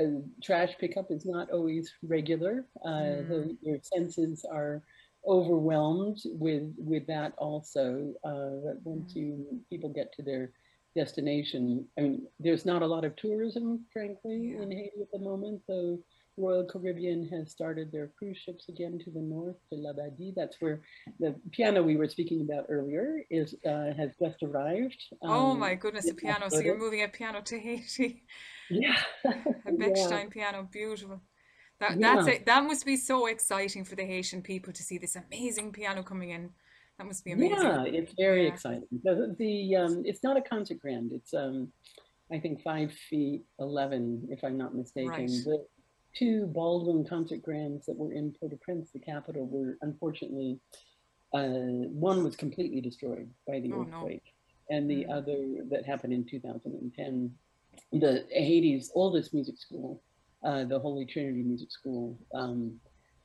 uh, 0.00 0.20
trash 0.42 0.74
pickup 0.80 1.12
is 1.12 1.24
not 1.24 1.50
always 1.50 1.94
regular. 2.02 2.66
Uh, 2.84 3.22
the, 3.28 3.56
your 3.62 3.78
senses 3.80 4.44
are 4.50 4.82
overwhelmed 5.26 6.18
with 6.24 6.72
with 6.78 7.06
that 7.06 7.32
also. 7.38 8.14
Uh, 8.24 8.62
that 8.64 8.80
once 8.84 9.14
you 9.14 9.60
people 9.70 9.90
get 9.90 10.12
to 10.14 10.22
their 10.22 10.52
destination, 10.96 11.86
I 11.98 12.02
mean, 12.02 12.26
there's 12.40 12.64
not 12.66 12.82
a 12.82 12.86
lot 12.86 13.04
of 13.04 13.14
tourism, 13.16 13.84
frankly, 13.92 14.52
Yeah. 14.54 14.62
in 14.62 14.70
Haiti 14.70 15.00
at 15.02 15.10
the 15.12 15.18
moment. 15.18 15.62
Though 15.68 15.98
Royal 16.36 16.64
Caribbean 16.66 17.28
has 17.28 17.50
started 17.50 17.90
their 17.90 18.08
cruise 18.16 18.38
ships 18.38 18.68
again 18.68 18.98
to 19.04 19.10
the 19.10 19.20
north 19.20 19.56
to 19.70 19.76
Labadie. 19.76 20.34
That's 20.36 20.56
where 20.60 20.80
the 21.18 21.34
piano 21.50 21.82
we 21.82 21.96
were 21.96 22.08
speaking 22.08 22.42
about 22.42 22.66
earlier 22.68 23.22
is 23.30 23.54
uh, 23.66 23.92
has 23.96 24.12
just 24.22 24.42
arrived. 24.42 25.02
Oh 25.22 25.50
Um, 25.52 25.58
my 25.58 25.74
goodness, 25.74 26.10
a 26.10 26.14
piano. 26.14 26.48
So 26.48 26.60
you're 26.60 26.78
moving 26.78 27.02
a 27.02 27.08
piano 27.08 27.40
to 27.42 27.58
Haiti. 27.58 28.24
yeah, 28.70 28.96
A 29.24 29.32
yeah. 29.66 29.72
Bechstein 29.72 30.30
piano, 30.30 30.68
beautiful. 30.70 31.20
That 31.80 31.98
Yeah. 31.98 32.14
that's 32.16 32.28
it. 32.28 32.46
That 32.46 32.64
must 32.64 32.84
be 32.84 32.96
so 32.96 33.26
exciting 33.26 33.84
for 33.84 33.94
the 33.94 34.04
Haitian 34.04 34.42
people 34.42 34.72
to 34.72 34.82
see 34.82 34.98
this 34.98 35.16
amazing 35.16 35.72
piano 35.72 36.02
coming 36.02 36.30
in. 36.30 36.50
That 36.98 37.06
must 37.06 37.24
be 37.24 37.32
amazing. 37.32 37.58
Yeah, 37.68 37.84
it's 37.84 38.12
very 38.14 38.42
Yeah. 38.44 38.52
exciting. 38.52 38.88
The, 39.04 39.34
the 39.38 39.76
um, 39.76 40.02
it's 40.04 40.22
not 40.24 40.36
a 40.36 40.42
concert 40.42 40.80
grand. 40.80 41.12
It's 41.12 41.32
um, 41.34 41.72
I 42.32 42.40
think 42.40 42.62
five 42.62 42.92
feet 42.92 43.44
eleven, 43.60 44.26
if 44.30 44.42
I'm 44.42 44.58
not 44.58 44.74
mistaken. 44.74 45.10
Right. 45.10 45.28
The 45.28 45.66
two 46.16 46.46
Baldwin 46.46 47.04
concert 47.04 47.42
grands 47.42 47.86
that 47.86 47.96
were 47.96 48.12
in 48.12 48.32
Port-au-Prince, 48.40 48.90
the 48.90 48.98
capital, 48.98 49.46
were 49.46 49.78
unfortunately 49.82 50.58
uh, 51.34 51.46
one 51.92 52.24
was 52.24 52.34
completely 52.34 52.80
destroyed 52.80 53.30
by 53.46 53.60
the 53.60 53.72
Oh, 53.72 53.82
no. 53.82 53.96
earthquake, 53.98 54.34
and 54.70 54.90
the 54.90 55.04
Mm. 55.04 55.10
other 55.16 55.64
that 55.70 55.84
happened 55.86 56.14
in 56.14 56.24
2010, 56.24 57.38
the 57.92 58.26
Haiti's 58.30 58.90
oldest 58.94 59.32
music 59.34 59.58
school, 59.58 60.02
uh, 60.44 60.64
the 60.64 60.78
Holy 60.78 61.04
Trinity 61.04 61.42
Music 61.42 61.70
School, 61.70 62.18
um, 62.34 62.78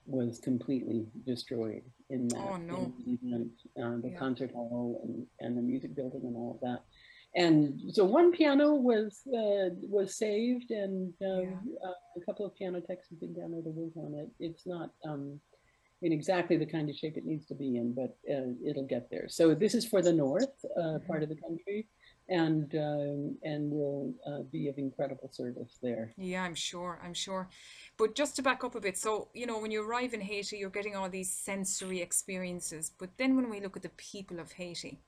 was 0.05 0.39
completely 0.39 1.05
destroyed 1.25 1.83
in 2.09 2.27
that 2.27 2.37
Oh, 2.37 2.57
no. 2.57 2.93
uh, 3.81 3.97
the 4.01 4.09
Yeah. 4.11 4.19
concert 4.19 4.51
hall 4.51 4.99
and, 5.03 5.25
and 5.39 5.57
the 5.57 5.61
music 5.61 5.95
building 5.95 6.21
and 6.25 6.35
all 6.35 6.55
of 6.55 6.59
that. 6.61 6.83
And 7.35 7.81
so 7.91 8.03
one 8.05 8.31
piano 8.31 8.75
was 8.75 9.21
uh, 9.27 9.69
was 9.89 10.17
saved, 10.17 10.69
and 10.69 11.13
um, 11.23 11.41
Yeah. 11.41 11.89
uh, 11.89 11.93
a 12.17 12.25
couple 12.25 12.45
of 12.45 12.53
piano 12.55 12.79
techs 12.81 13.09
have 13.09 13.19
been 13.19 13.33
down 13.33 13.51
there 13.51 13.63
to 13.63 13.69
work 13.69 13.95
on 13.97 14.13
it. 14.19 14.29
It's 14.39 14.67
not 14.67 14.91
um, 15.03 15.39
in 16.03 16.11
exactly 16.11 16.57
the 16.57 16.65
kind 16.65 16.89
of 16.89 16.95
shape 16.95 17.17
it 17.17 17.25
needs 17.25 17.47
to 17.47 17.55
be 17.55 17.77
in, 17.77 17.93
but 17.93 18.15
uh, 18.31 18.51
it'll 18.63 18.85
get 18.85 19.09
there. 19.09 19.27
So 19.29 19.55
this 19.55 19.73
is 19.73 19.85
for 19.85 20.01
the 20.01 20.13
north 20.13 20.53
uh, 20.77 20.99
part 21.07 21.23
of 21.23 21.29
the 21.29 21.37
country, 21.37 21.87
and 22.29 22.73
um, 22.75 23.37
and 23.43 23.69
will 23.71 24.13
uh, 24.25 24.43
be 24.51 24.67
of 24.69 24.77
incredible 24.77 25.29
service 25.31 25.77
there. 25.81 26.13
Yeah, 26.17 26.43
I'm 26.43 26.55
sure. 26.55 26.99
I'm 27.03 27.13
sure. 27.13 27.49
But 27.97 28.15
just 28.15 28.35
to 28.37 28.41
back 28.41 28.63
up 28.63 28.75
a 28.75 28.79
bit, 28.79 28.97
so, 28.97 29.27
you 29.33 29.45
know, 29.45 29.59
when 29.59 29.71
you 29.71 29.87
arrive 29.87 30.13
in 30.13 30.21
Haiti, 30.21 30.57
you're 30.57 30.69
getting 30.69 30.95
all 30.95 31.09
these 31.09 31.31
sensory 31.31 32.01
experiences. 32.01 32.91
But 32.97 33.17
then 33.17 33.35
when 33.35 33.49
we 33.49 33.59
look 33.59 33.75
at 33.75 33.83
the 33.83 33.89
people 33.89 34.39
of 34.39 34.53
Haiti 34.53 34.99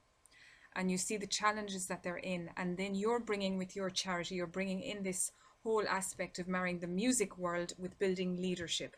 and 0.76 0.92
you 0.92 0.98
see 0.98 1.18
the 1.18 1.26
challenges 1.26 1.88
that 1.88 2.04
they're 2.04 2.18
in, 2.18 2.50
and 2.58 2.78
then 2.78 2.96
you're 2.96 3.20
bringing 3.20 3.58
with 3.58 3.76
your 3.76 3.90
charity, 3.90 4.36
you're 4.36 4.46
bringing 4.46 4.82
in 4.82 5.04
this 5.04 5.32
whole 5.64 5.88
aspect 5.88 6.38
of 6.38 6.48
marrying 6.48 6.80
the 6.80 6.88
music 6.88 7.38
world 7.38 7.74
with 7.80 7.98
building 7.98 8.40
leadership. 8.40 8.96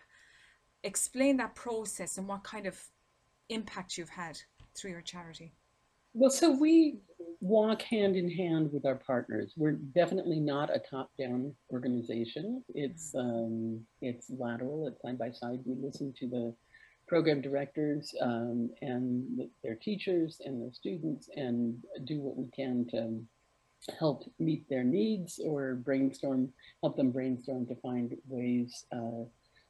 Explain 0.83 1.37
that 1.37 1.55
process 1.55 2.17
and 2.17 2.27
what 2.27 2.43
kind 2.43 2.65
of 2.65 2.77
impact 3.49 3.97
you've 3.97 4.09
had 4.09 4.39
through 4.75 4.91
your 4.91 5.01
charity. 5.01 5.53
Well, 6.19 6.31
so 6.31 6.49
we 6.49 6.97
walk 7.41 7.83
hand 7.83 8.15
in 8.15 8.27
hand 8.27 8.73
with 8.73 8.87
our 8.87 8.95
partners. 8.95 9.53
We're 9.55 9.73
definitely 9.73 10.39
not 10.39 10.75
a 10.75 10.79
top-down 10.79 11.53
organization. 11.71 12.63
It's 12.73 13.13
um, 13.13 13.81
it's 14.01 14.31
lateral. 14.31 14.87
It's 14.87 14.99
side 15.03 15.19
by 15.19 15.29
side. 15.29 15.59
We 15.63 15.75
listen 15.79 16.15
to 16.17 16.27
the 16.27 16.55
program 17.07 17.39
directors 17.39 18.15
um, 18.19 18.71
and 18.81 19.47
their 19.63 19.75
teachers 19.75 20.41
and 20.43 20.59
their 20.59 20.73
students, 20.73 21.29
and 21.35 21.77
do 22.05 22.19
what 22.19 22.35
we 22.35 22.47
can 22.47 22.87
to 22.89 23.93
help 23.99 24.23
meet 24.39 24.67
their 24.69 24.83
needs 24.83 25.39
or 25.45 25.75
brainstorm, 25.75 26.51
help 26.81 26.97
them 26.97 27.11
brainstorm 27.11 27.67
to 27.67 27.75
find 27.75 28.17
ways 28.27 28.85
uh, 28.91 29.23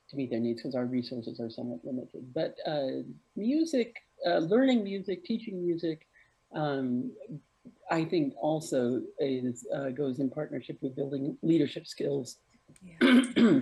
to 0.09 0.15
meet 0.15 0.29
their 0.29 0.39
needs 0.39 0.61
because 0.61 0.75
our 0.75 0.85
resources 0.85 1.41
are 1.41 1.49
somewhat 1.49 1.83
limited. 1.83 2.33
But 2.33 2.55
uh, 2.65 3.03
music, 3.35 3.97
uh, 4.25 4.37
learning 4.37 4.85
music, 4.85 5.25
teaching 5.25 5.61
music, 5.61 6.06
um, 6.55 7.11
I 7.91 8.05
think 8.05 8.33
also 8.41 9.01
is 9.19 9.65
uh, 9.75 9.89
goes 9.89 10.19
in 10.19 10.29
partnership 10.29 10.77
with 10.81 10.95
building 10.95 11.37
leadership 11.41 11.87
skills. 11.87 12.37
Yeah. 12.81 13.59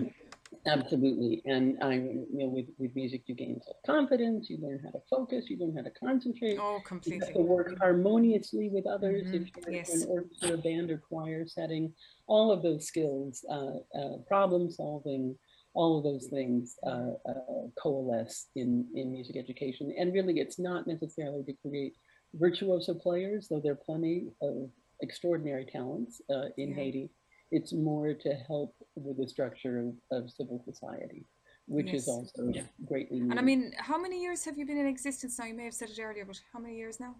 Absolutely, 0.66 1.42
and 1.44 1.76
I, 1.82 1.94
you 1.94 2.26
know, 2.32 2.48
with 2.48 2.66
with 2.78 2.94
music, 2.94 3.22
you 3.26 3.34
gain 3.34 3.60
self 3.64 3.76
confidence. 3.84 4.48
You 4.48 4.58
learn 4.60 4.80
how 4.82 4.90
to 4.90 5.00
focus. 5.10 5.48
You 5.48 5.58
learn 5.58 5.76
how 5.76 5.82
to 5.82 5.90
concentrate. 5.90 6.58
Oh, 6.60 6.80
completely. 6.86 7.18
You 7.18 7.24
have 7.24 7.34
to 7.34 7.42
work 7.42 7.76
harmoniously 7.80 8.68
with 8.68 8.86
others 8.86 9.28
Mhm, 9.28 9.34
if 9.34 9.56
you're 9.56 9.74
yes. 9.74 9.88
in 9.94 10.02
an 10.02 10.08
orchestra, 10.08 10.56
band, 10.58 10.90
or 10.90 10.98
choir 10.98 11.46
setting. 11.46 11.92
All 12.26 12.50
of 12.50 12.62
those 12.62 12.86
skills, 12.86 13.44
uh, 13.48 13.78
uh, 13.96 14.18
problem 14.26 14.70
solving, 14.70 15.36
all 15.74 15.98
of 15.98 16.04
those 16.04 16.26
things 16.26 16.76
uh, 16.84 17.12
uh, 17.28 17.68
coalesce 17.80 18.46
in, 18.56 18.86
in 18.94 19.12
music 19.12 19.36
education. 19.36 19.94
And 19.98 20.12
really, 20.12 20.40
it's 20.40 20.58
not 20.58 20.86
necessarily 20.86 21.44
to 21.44 21.52
create 21.62 21.94
virtuoso 22.38 22.94
players, 22.94 23.48
though 23.48 23.60
there 23.60 23.72
are 23.72 23.82
plenty 23.86 24.28
of 24.42 24.70
extraordinary 25.02 25.66
talents 25.66 26.20
uh, 26.30 26.46
in 26.56 26.70
Yeah. 26.70 26.76
Haiti. 26.76 27.10
It's 27.52 27.72
more 27.72 28.12
to 28.12 28.34
help 28.34 28.74
with 28.96 29.18
the 29.18 29.28
structure 29.28 29.78
of, 30.10 30.18
of 30.24 30.30
civil 30.30 30.62
society, 30.64 31.24
which 31.66 31.86
Yes. 31.92 32.02
is 32.02 32.08
also 32.08 32.52
greatly 32.84 33.20
needed. 33.20 33.30
And 33.30 33.38
I 33.38 33.42
mean, 33.42 33.72
how 33.78 33.98
many 34.00 34.20
years 34.20 34.44
have 34.44 34.58
you 34.58 34.66
been 34.66 34.78
in 34.78 34.86
existence 34.86 35.38
now? 35.38 35.44
You 35.46 35.54
may 35.54 35.64
have 35.64 35.74
said 35.74 35.90
it 35.90 36.00
earlier, 36.00 36.24
but 36.24 36.40
how 36.52 36.58
many 36.58 36.76
years 36.76 36.98
now? 36.98 37.14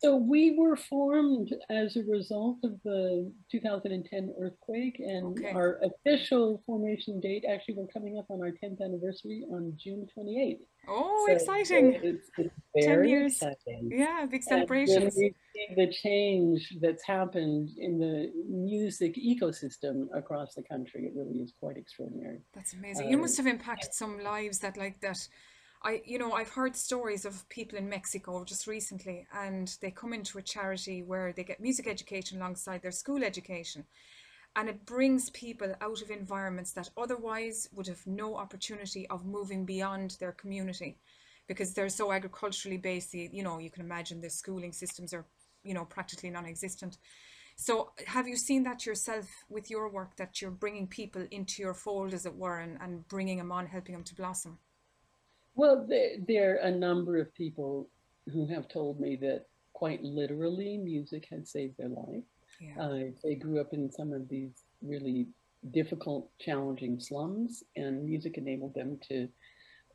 So 0.00 0.16
we 0.16 0.56
were 0.56 0.76
formed 0.76 1.54
as 1.68 1.94
a 1.96 2.02
result 2.04 2.56
of 2.64 2.80
the 2.84 3.30
2010 3.50 4.32
earthquake, 4.40 4.98
and 4.98 5.36
Okay. 5.38 5.50
our 5.52 5.78
official 5.84 6.62
formation 6.64 7.20
date 7.20 7.44
actually 7.46 7.74
we're 7.74 7.86
coming 7.88 8.16
up 8.18 8.24
on 8.30 8.40
our 8.40 8.50
10th 8.50 8.80
anniversary 8.80 9.44
on 9.52 9.74
June 9.76 10.06
28th. 10.16 10.64
Oh, 10.88 11.24
So 11.28 11.34
exciting. 11.34 11.92
It's, 12.02 12.30
it's 12.38 12.54
10 12.86 13.04
years. 13.04 13.32
exciting. 13.34 13.90
Yeah, 13.92 14.24
big 14.24 14.42
celebrations. 14.42 15.14
we 15.16 15.34
see 15.54 15.74
the 15.76 15.92
change 15.92 16.78
that's 16.80 17.04
happened 17.04 17.68
in 17.76 17.98
the 17.98 18.32
music 18.48 19.16
ecosystem 19.16 20.06
across 20.14 20.54
the 20.54 20.62
country, 20.62 21.04
it 21.08 21.12
really 21.14 21.40
is 21.40 21.52
quite 21.60 21.76
extraordinary. 21.76 22.40
That's 22.54 22.72
amazing. 22.72 23.10
You 23.10 23.18
Uh, 23.18 23.22
must 23.22 23.36
have 23.36 23.46
impacted 23.46 23.92
some 23.92 24.18
lives 24.18 24.60
that 24.60 24.78
like 24.78 24.98
that. 25.02 25.18
I, 25.82 26.02
you 26.04 26.18
know, 26.18 26.32
I've 26.32 26.50
heard 26.50 26.76
stories 26.76 27.24
of 27.24 27.48
people 27.48 27.78
in 27.78 27.88
Mexico 27.88 28.44
just 28.44 28.66
recently, 28.66 29.26
and 29.32 29.74
they 29.80 29.90
come 29.90 30.12
into 30.12 30.36
a 30.36 30.42
charity 30.42 31.02
where 31.02 31.32
they 31.32 31.42
get 31.42 31.60
music 31.60 31.86
education 31.86 32.36
alongside 32.38 32.82
their 32.82 32.90
school 32.90 33.24
education. 33.24 33.86
And 34.56 34.68
it 34.68 34.84
brings 34.84 35.30
people 35.30 35.74
out 35.80 36.02
of 36.02 36.10
environments 36.10 36.72
that 36.72 36.90
otherwise 36.96 37.68
would 37.72 37.86
have 37.86 38.06
no 38.06 38.36
opportunity 38.36 39.08
of 39.08 39.24
moving 39.24 39.64
beyond 39.64 40.16
their 40.20 40.32
community 40.32 40.98
because 41.46 41.72
they're 41.72 41.88
so 41.88 42.12
agriculturally 42.12 42.76
based. 42.76 43.14
You 43.14 43.42
know, 43.42 43.58
you 43.58 43.70
can 43.70 43.82
imagine 43.82 44.20
the 44.20 44.28
schooling 44.28 44.72
systems 44.72 45.14
are, 45.14 45.24
you 45.62 45.72
know, 45.72 45.84
practically 45.84 46.30
non 46.30 46.46
existent. 46.46 46.98
So, 47.56 47.92
have 48.06 48.26
you 48.26 48.36
seen 48.36 48.64
that 48.64 48.84
yourself 48.84 49.28
with 49.48 49.70
your 49.70 49.88
work 49.88 50.16
that 50.16 50.42
you're 50.42 50.50
bringing 50.50 50.88
people 50.88 51.26
into 51.30 51.62
your 51.62 51.74
fold, 51.74 52.12
as 52.12 52.26
it 52.26 52.34
were, 52.34 52.58
and, 52.58 52.76
and 52.80 53.06
bringing 53.08 53.38
them 53.38 53.52
on, 53.52 53.66
helping 53.66 53.94
them 53.94 54.04
to 54.04 54.14
blossom? 54.14 54.58
Well, 55.60 55.84
there, 55.86 56.12
there 56.26 56.54
are 56.54 56.68
a 56.68 56.70
number 56.70 57.18
of 57.18 57.34
people 57.34 57.90
who 58.32 58.46
have 58.46 58.66
told 58.66 58.98
me 58.98 59.16
that 59.20 59.44
quite 59.74 60.02
literally 60.02 60.78
music 60.78 61.26
has 61.30 61.50
saved 61.50 61.74
their 61.76 61.90
life. 61.90 62.24
Yeah. 62.58 62.82
Uh, 62.82 62.98
they 63.22 63.34
grew 63.34 63.60
up 63.60 63.74
in 63.74 63.92
some 63.92 64.14
of 64.14 64.26
these 64.30 64.52
really 64.80 65.26
difficult, 65.70 66.30
challenging 66.40 66.98
slums, 66.98 67.62
and 67.76 68.02
music 68.06 68.38
enabled 68.38 68.72
them 68.74 68.98
to 69.08 69.28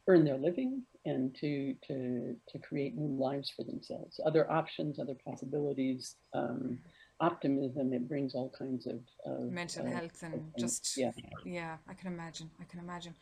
earn 0.08 0.24
their 0.24 0.38
living 0.38 0.84
and 1.06 1.34
to 1.42 1.74
to 1.88 2.36
to 2.50 2.60
create 2.60 2.96
new 2.96 3.20
lives 3.20 3.50
for 3.50 3.64
themselves. 3.64 4.20
Other 4.24 4.46
options, 4.52 5.00
other 5.00 5.18
possibilities, 5.28 6.16
um, 6.36 6.78
optimism. 7.20 7.92
It 7.92 8.08
brings 8.08 8.36
all 8.36 8.54
kinds 8.56 8.86
of, 8.86 9.00
of 9.26 9.52
mental 9.52 9.88
uh, 9.88 9.90
health 9.90 10.22
and 10.22 10.52
just 10.60 10.96
yeah, 10.96 11.12
yeah. 11.44 11.78
I 11.88 11.96
can 11.96 12.14
imagine. 12.14 12.52
I 12.62 12.66
can 12.66 12.80
imagine. 12.80 13.16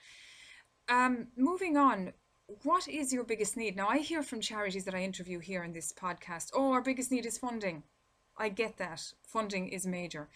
Um, 0.89 1.27
moving 1.37 1.77
on, 1.77 2.11
what 2.47 2.87
is 2.87 3.13
your 3.13 3.23
biggest 3.23 3.57
need? 3.57 3.75
Now, 3.75 3.87
I 3.87 3.99
hear 3.99 4.21
from 4.21 4.41
charities 4.41 4.85
that 4.85 4.95
I 4.95 5.03
interview 5.03 5.39
here 5.39 5.63
in 5.63 5.73
this 5.73 5.93
podcast, 5.93 6.51
oh, 6.53 6.71
our 6.71 6.81
biggest 6.81 7.11
need 7.11 7.25
is 7.25 7.37
funding. 7.37 7.83
I 8.37 8.49
get 8.49 8.77
that. 8.77 9.01
Funding 9.25 9.69
is 9.69 9.85
major. 9.85 10.29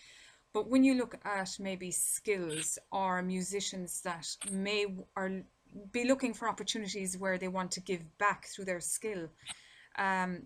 But 0.54 0.70
when 0.70 0.84
you 0.84 0.96
look 0.96 1.16
at 1.26 1.58
maybe 1.60 1.92
skills 1.92 2.80
or 2.92 3.22
musicians 3.22 4.02
that 4.02 4.28
may 4.50 4.86
or 5.16 5.44
be 5.92 6.06
looking 6.06 6.34
for 6.34 6.48
opportunities 6.48 7.18
where 7.18 7.38
they 7.38 7.48
want 7.48 7.72
to 7.72 7.82
give 7.82 8.18
back 8.18 8.48
through 8.48 8.66
their 8.66 8.80
skill, 8.80 9.30
um, 9.98 10.44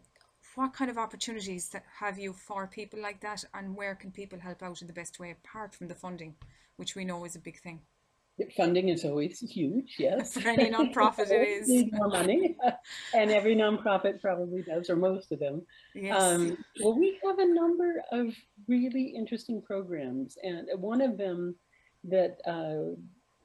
what 0.56 0.74
kind 0.74 0.92
of 0.92 0.98
opportunities 0.98 1.70
that 1.70 1.86
have 2.00 2.18
you 2.18 2.34
for 2.34 2.68
people 2.68 3.00
like 3.02 3.22
that 3.22 3.44
and 3.54 3.76
where 3.76 3.96
can 3.96 4.12
people 4.12 4.40
help 4.40 4.64
out 4.64 4.82
in 4.82 4.88
the 4.88 4.94
best 4.94 5.20
way 5.20 5.32
apart 5.32 5.74
from 5.74 5.88
the 5.88 5.96
funding, 5.96 6.36
which 6.76 6.96
we 6.96 7.06
know 7.06 7.24
is 7.24 7.36
a 7.36 7.40
big 7.40 7.60
thing? 7.60 7.82
Funding 8.56 8.90
is 8.90 9.06
always 9.06 9.40
huge, 9.52 9.96
yes. 9.98 10.34
For 10.34 10.50
any 10.50 10.70
nonprofit, 10.70 11.30
it 11.32 11.48
is. 11.48 11.68
Need 11.68 11.94
more 11.94 12.08
money, 12.08 12.58
and 13.14 13.32
every 13.32 13.56
nonprofit 13.56 14.22
probably 14.22 14.62
does, 14.62 14.90
or 14.90 14.96
most 14.96 15.32
of 15.32 15.40
them. 15.40 15.62
Yes. 15.96 16.22
Um, 16.22 16.58
well, 16.82 16.98
we 16.98 17.20
have 17.26 17.40
a 17.40 17.54
number 17.54 18.02
of 18.12 18.36
really 18.68 19.04
interesting 19.04 19.62
programs, 19.62 20.38
and 20.44 20.68
one 20.76 21.02
of 21.02 21.18
them 21.18 21.56
that 22.04 22.38
uh, 22.48 22.96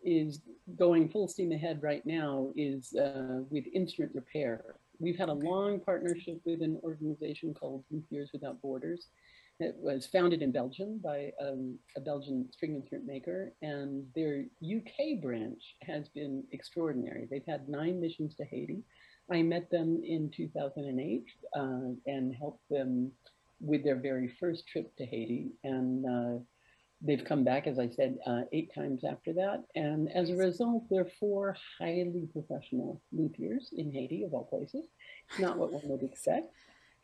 is 0.03 0.41
going 0.79 1.09
full 1.09 1.29
steam 1.29 1.53
ahead 1.53 1.83
right 1.83 2.05
now 2.07 2.51
is 2.57 2.95
uh, 2.95 3.43
with 3.51 3.65
instrument 3.75 4.15
repair. 4.15 4.77
We've 4.99 5.19
had 5.19 5.29
a 5.29 5.35
long 5.35 5.81
partnership 5.81 6.41
with 6.47 6.63
an 6.63 6.79
organization 6.83 7.53
called 7.53 7.85
Luthiers 7.91 8.31
Without 8.33 8.63
Borders 8.63 9.09
it 9.59 9.77
was 9.79 10.07
founded 10.07 10.43
in 10.43 10.53
Belgium 10.53 11.01
by 11.03 11.33
um, 11.41 11.79
a 11.97 12.01
Belgian 12.01 12.49
string 12.53 12.75
instrument 12.75 13.07
maker, 13.07 13.53
and 13.63 14.05
their 14.15 14.45
UK 14.63 15.23
branch 15.23 15.63
has 15.83 16.09
been 16.09 16.45
extraordinary. 16.53 17.27
They've 17.31 17.47
had 17.47 17.69
nine 17.69 18.01
missions 18.01 18.35
to 18.37 18.45
Haiti. 18.45 18.83
I 19.31 19.43
met 19.43 19.71
them 19.71 20.03
in 20.05 20.31
2008 20.37 21.25
uh, 21.55 21.61
and 22.07 22.35
helped 22.35 22.69
them 22.71 23.11
with 23.61 23.83
their 23.83 23.97
very 23.97 24.29
first 24.39 24.69
trip 24.69 24.95
to 24.97 25.07
Haiti. 25.07 25.53
And 25.65 26.07
uh, 26.07 26.43
they've 27.01 27.25
come 27.25 27.43
back, 27.43 27.67
as 27.67 27.79
I 27.79 27.89
said, 27.89 28.19
uh, 28.27 28.43
eight 28.53 28.73
times 28.75 29.05
after 29.05 29.33
that. 29.35 29.65
And 29.75 30.11
as 30.13 30.31
a 30.31 30.37
result, 30.37 30.85
they're 30.91 31.11
four 31.19 31.57
highly 31.79 32.29
professional 32.33 33.01
luthiers 33.13 33.73
in 33.73 33.91
Haiti, 33.91 34.25
of 34.25 34.35
all 34.35 34.45
places. 34.45 34.87
It's 35.31 35.41
not 35.41 35.59
what 35.59 35.73
one 35.73 35.89
would 35.89 36.03
expect. 36.03 36.53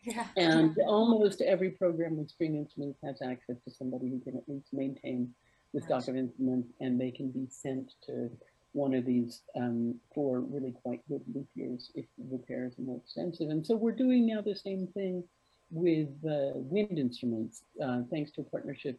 Yeah. 0.02 0.26
And 0.36 0.76
almost 0.86 1.40
every 1.40 1.70
program 1.70 2.16
with 2.16 2.30
string 2.30 2.56
instruments 2.56 2.98
has 3.04 3.22
access 3.22 3.56
to 3.64 3.74
somebody 3.74 4.08
who 4.08 4.20
can 4.20 4.36
at 4.36 4.48
least 4.48 4.72
maintain 4.72 5.32
the 5.74 5.80
stock 5.80 6.08
of 6.08 6.16
instruments 6.16 6.68
and 6.80 7.00
they 7.00 7.10
can 7.10 7.30
be 7.30 7.46
sent 7.48 7.92
to 8.06 8.30
one 8.72 8.94
of 8.94 9.04
these 9.04 9.42
um, 9.56 9.94
for 10.14 10.40
really 10.40 10.74
quite 10.82 11.06
good 11.08 11.22
luthiers 11.32 11.90
if 11.94 12.06
repairs 12.30 12.72
are 12.78 12.82
more 12.82 12.96
extensive. 12.98 13.50
And 13.50 13.66
so 13.66 13.76
we're 13.76 13.92
doing 13.92 14.26
now 14.26 14.40
the 14.40 14.56
same 14.56 14.86
thing 14.88 15.24
with 15.70 16.08
uh, 16.24 16.52
wind 16.54 16.98
instruments, 16.98 17.62
uh, 17.82 18.02
thanks 18.10 18.30
to 18.32 18.42
a 18.42 18.44
partnership 18.44 18.98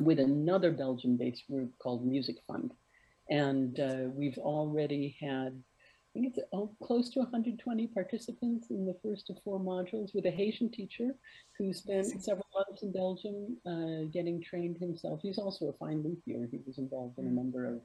with 0.00 0.18
another 0.18 0.70
Belgian-based 0.70 1.46
group 1.50 1.70
called 1.78 2.04
Music 2.04 2.36
Fund. 2.46 2.72
And 3.30 3.78
uh, 3.80 4.08
we've 4.12 4.38
already 4.38 5.16
had 5.20 5.62
think 6.14 6.26
it's 6.28 6.38
oh, 6.52 6.70
close 6.82 7.10
to 7.10 7.18
120 7.18 7.88
participants 7.88 8.70
in 8.70 8.86
the 8.86 8.96
first 9.02 9.30
of 9.30 9.36
four 9.42 9.58
modules 9.58 10.14
with 10.14 10.26
a 10.26 10.30
Haitian 10.30 10.70
teacher 10.70 11.10
who 11.58 11.72
spent 11.72 12.22
several 12.22 12.46
months 12.54 12.82
in 12.82 12.92
Belgium 12.92 13.56
uh, 13.66 14.08
getting 14.12 14.40
trained 14.40 14.78
himself. 14.78 15.20
He's 15.22 15.38
also 15.38 15.66
a 15.66 15.72
fine 15.72 16.02
luthier. 16.02 16.48
He 16.50 16.60
was 16.66 16.78
involved 16.78 17.18
in 17.18 17.26
a 17.26 17.30
mm. 17.30 17.34
number 17.34 17.66
of, 17.66 17.80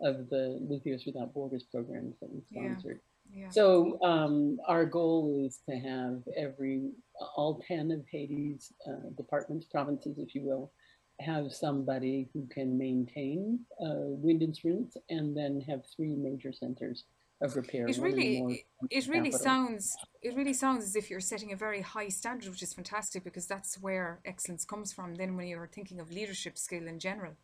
of 0.00 0.30
the 0.30 0.58
Luthiers 0.62 1.04
Without 1.04 1.34
Borders 1.34 1.64
programs 1.64 2.16
that 2.20 2.30
we 2.32 2.40
sponsored. 2.50 3.00
Yeah. 3.30 3.42
Yeah. 3.42 3.50
So 3.50 3.98
um, 4.02 4.58
our 4.68 4.86
goal 4.86 5.44
is 5.44 5.58
to 5.68 5.76
have 5.76 6.22
every, 6.36 6.92
all 7.36 7.62
10 7.66 7.90
of 7.90 8.04
Haiti's 8.10 8.72
uh, 8.88 9.10
departments, 9.16 9.66
provinces, 9.66 10.18
if 10.18 10.34
you 10.34 10.42
will, 10.42 10.72
have 11.20 11.52
somebody 11.52 12.28
who 12.32 12.46
can 12.46 12.78
maintain 12.78 13.60
uh, 13.82 14.06
wind 14.06 14.42
instruments 14.42 14.96
and 15.10 15.36
then 15.36 15.60
have 15.68 15.82
three 15.94 16.14
major 16.14 16.52
centers 16.52 17.04
of 17.40 17.56
repair. 17.56 17.86
It 17.86 17.98
really, 17.98 18.64
it 18.90 19.06
really 19.08 19.30
capital. 19.30 19.38
sounds, 19.38 19.96
it 20.22 20.34
really 20.34 20.54
sounds 20.54 20.84
as 20.84 20.96
if 20.96 21.10
you're 21.10 21.20
setting 21.20 21.52
a 21.52 21.56
very 21.56 21.82
high 21.82 22.08
standard, 22.08 22.48
which 22.50 22.62
is 22.62 22.72
fantastic 22.72 23.24
because 23.24 23.46
that's 23.46 23.80
where 23.80 24.20
excellence 24.24 24.64
comes 24.64 24.92
from. 24.92 25.14
Then 25.14 25.36
when 25.36 25.46
you're 25.46 25.66
thinking 25.66 26.00
of 26.00 26.10
leadership 26.10 26.56
skill 26.56 26.86
in 26.86 26.98
general, 26.98 27.34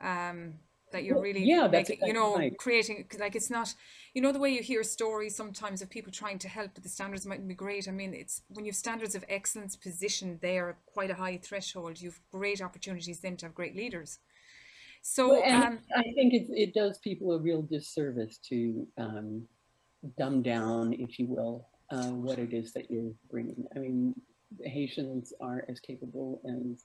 um, 0.00 0.54
that 0.92 1.04
you're 1.04 1.20
really, 1.20 1.42
yeah, 1.42 1.66
making, 1.68 1.94
exactly 1.94 2.08
you 2.08 2.14
know, 2.14 2.36
right. 2.36 2.56
creating 2.58 3.06
like 3.18 3.34
it's 3.34 3.50
not, 3.50 3.74
you 4.14 4.20
know, 4.20 4.30
the 4.30 4.38
way 4.38 4.50
you 4.50 4.62
hear 4.62 4.82
stories 4.82 5.34
sometimes 5.34 5.80
of 5.80 5.88
people 5.88 6.12
trying 6.12 6.38
to 6.38 6.48
help, 6.48 6.72
but 6.74 6.82
the 6.82 6.88
standards 6.88 7.26
mightn't 7.26 7.48
be 7.48 7.54
great. 7.54 7.88
I 7.88 7.92
mean, 7.92 8.12
it's 8.14 8.42
when 8.48 8.64
you've 8.64 8.76
standards 8.76 9.14
of 9.14 9.24
excellence 9.28 9.74
positioned 9.74 10.40
there, 10.40 10.76
quite 10.86 11.10
a 11.10 11.14
high 11.14 11.38
threshold. 11.38 12.00
You've 12.00 12.20
great 12.30 12.60
opportunities 12.60 13.20
then 13.20 13.36
to 13.38 13.46
have 13.46 13.54
great 13.54 13.74
leaders. 13.74 14.18
So 15.02 15.44
um, 15.44 15.80
I 15.96 16.04
think 16.14 16.32
it, 16.32 16.46
it 16.50 16.74
does 16.74 16.98
people 16.98 17.32
a 17.32 17.38
real 17.38 17.62
disservice 17.62 18.38
to 18.48 18.86
um, 18.96 19.42
dumb 20.16 20.42
down, 20.42 20.92
if 20.92 21.18
you 21.18 21.26
will, 21.26 21.68
uh, 21.90 22.10
what 22.10 22.38
it 22.38 22.52
is 22.52 22.72
that 22.72 22.90
you're 22.90 23.12
bringing. 23.28 23.66
I 23.74 23.80
mean, 23.80 24.14
Haitians 24.62 25.32
are 25.40 25.64
as 25.68 25.80
capable 25.80 26.40
as 26.46 26.84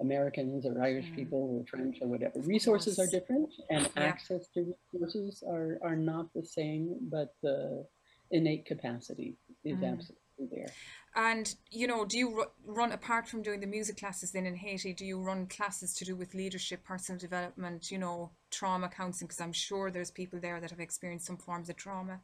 Americans 0.00 0.64
or 0.64 0.82
Irish 0.82 1.06
mm. 1.06 1.16
people 1.16 1.58
or 1.58 1.66
French 1.66 1.98
or 2.00 2.08
whatever. 2.08 2.40
Resources 2.40 2.98
are 2.98 3.06
different, 3.06 3.50
and 3.68 3.88
yeah. 3.94 4.02
access 4.02 4.48
to 4.54 4.74
resources 4.92 5.44
are 5.46 5.78
are 5.82 5.96
not 5.96 6.32
the 6.34 6.44
same, 6.44 6.96
but 7.10 7.34
the 7.42 7.86
innate 8.30 8.64
capacity 8.64 9.36
is 9.64 9.76
mm. 9.78 9.92
absolutely 9.92 10.16
there. 10.50 10.72
And 11.16 11.52
you 11.70 11.86
know, 11.86 12.04
do 12.04 12.18
you 12.18 12.44
run 12.64 12.92
apart 12.92 13.28
from 13.28 13.42
doing 13.42 13.60
the 13.60 13.66
music 13.66 13.98
classes 13.98 14.30
then 14.30 14.46
in 14.46 14.54
Haiti? 14.54 14.92
Do 14.92 15.04
you 15.04 15.20
run 15.20 15.46
classes 15.46 15.94
to 15.94 16.04
do 16.04 16.14
with 16.14 16.34
leadership, 16.34 16.84
personal 16.84 17.18
development, 17.18 17.90
you 17.90 17.98
know, 17.98 18.30
trauma 18.50 18.88
counseling? 18.88 19.26
Because 19.26 19.40
I'm 19.40 19.52
sure 19.52 19.90
there's 19.90 20.10
people 20.10 20.38
there 20.40 20.60
that 20.60 20.70
have 20.70 20.80
experienced 20.80 21.26
some 21.26 21.36
forms 21.36 21.68
of 21.68 21.76
trauma, 21.76 22.20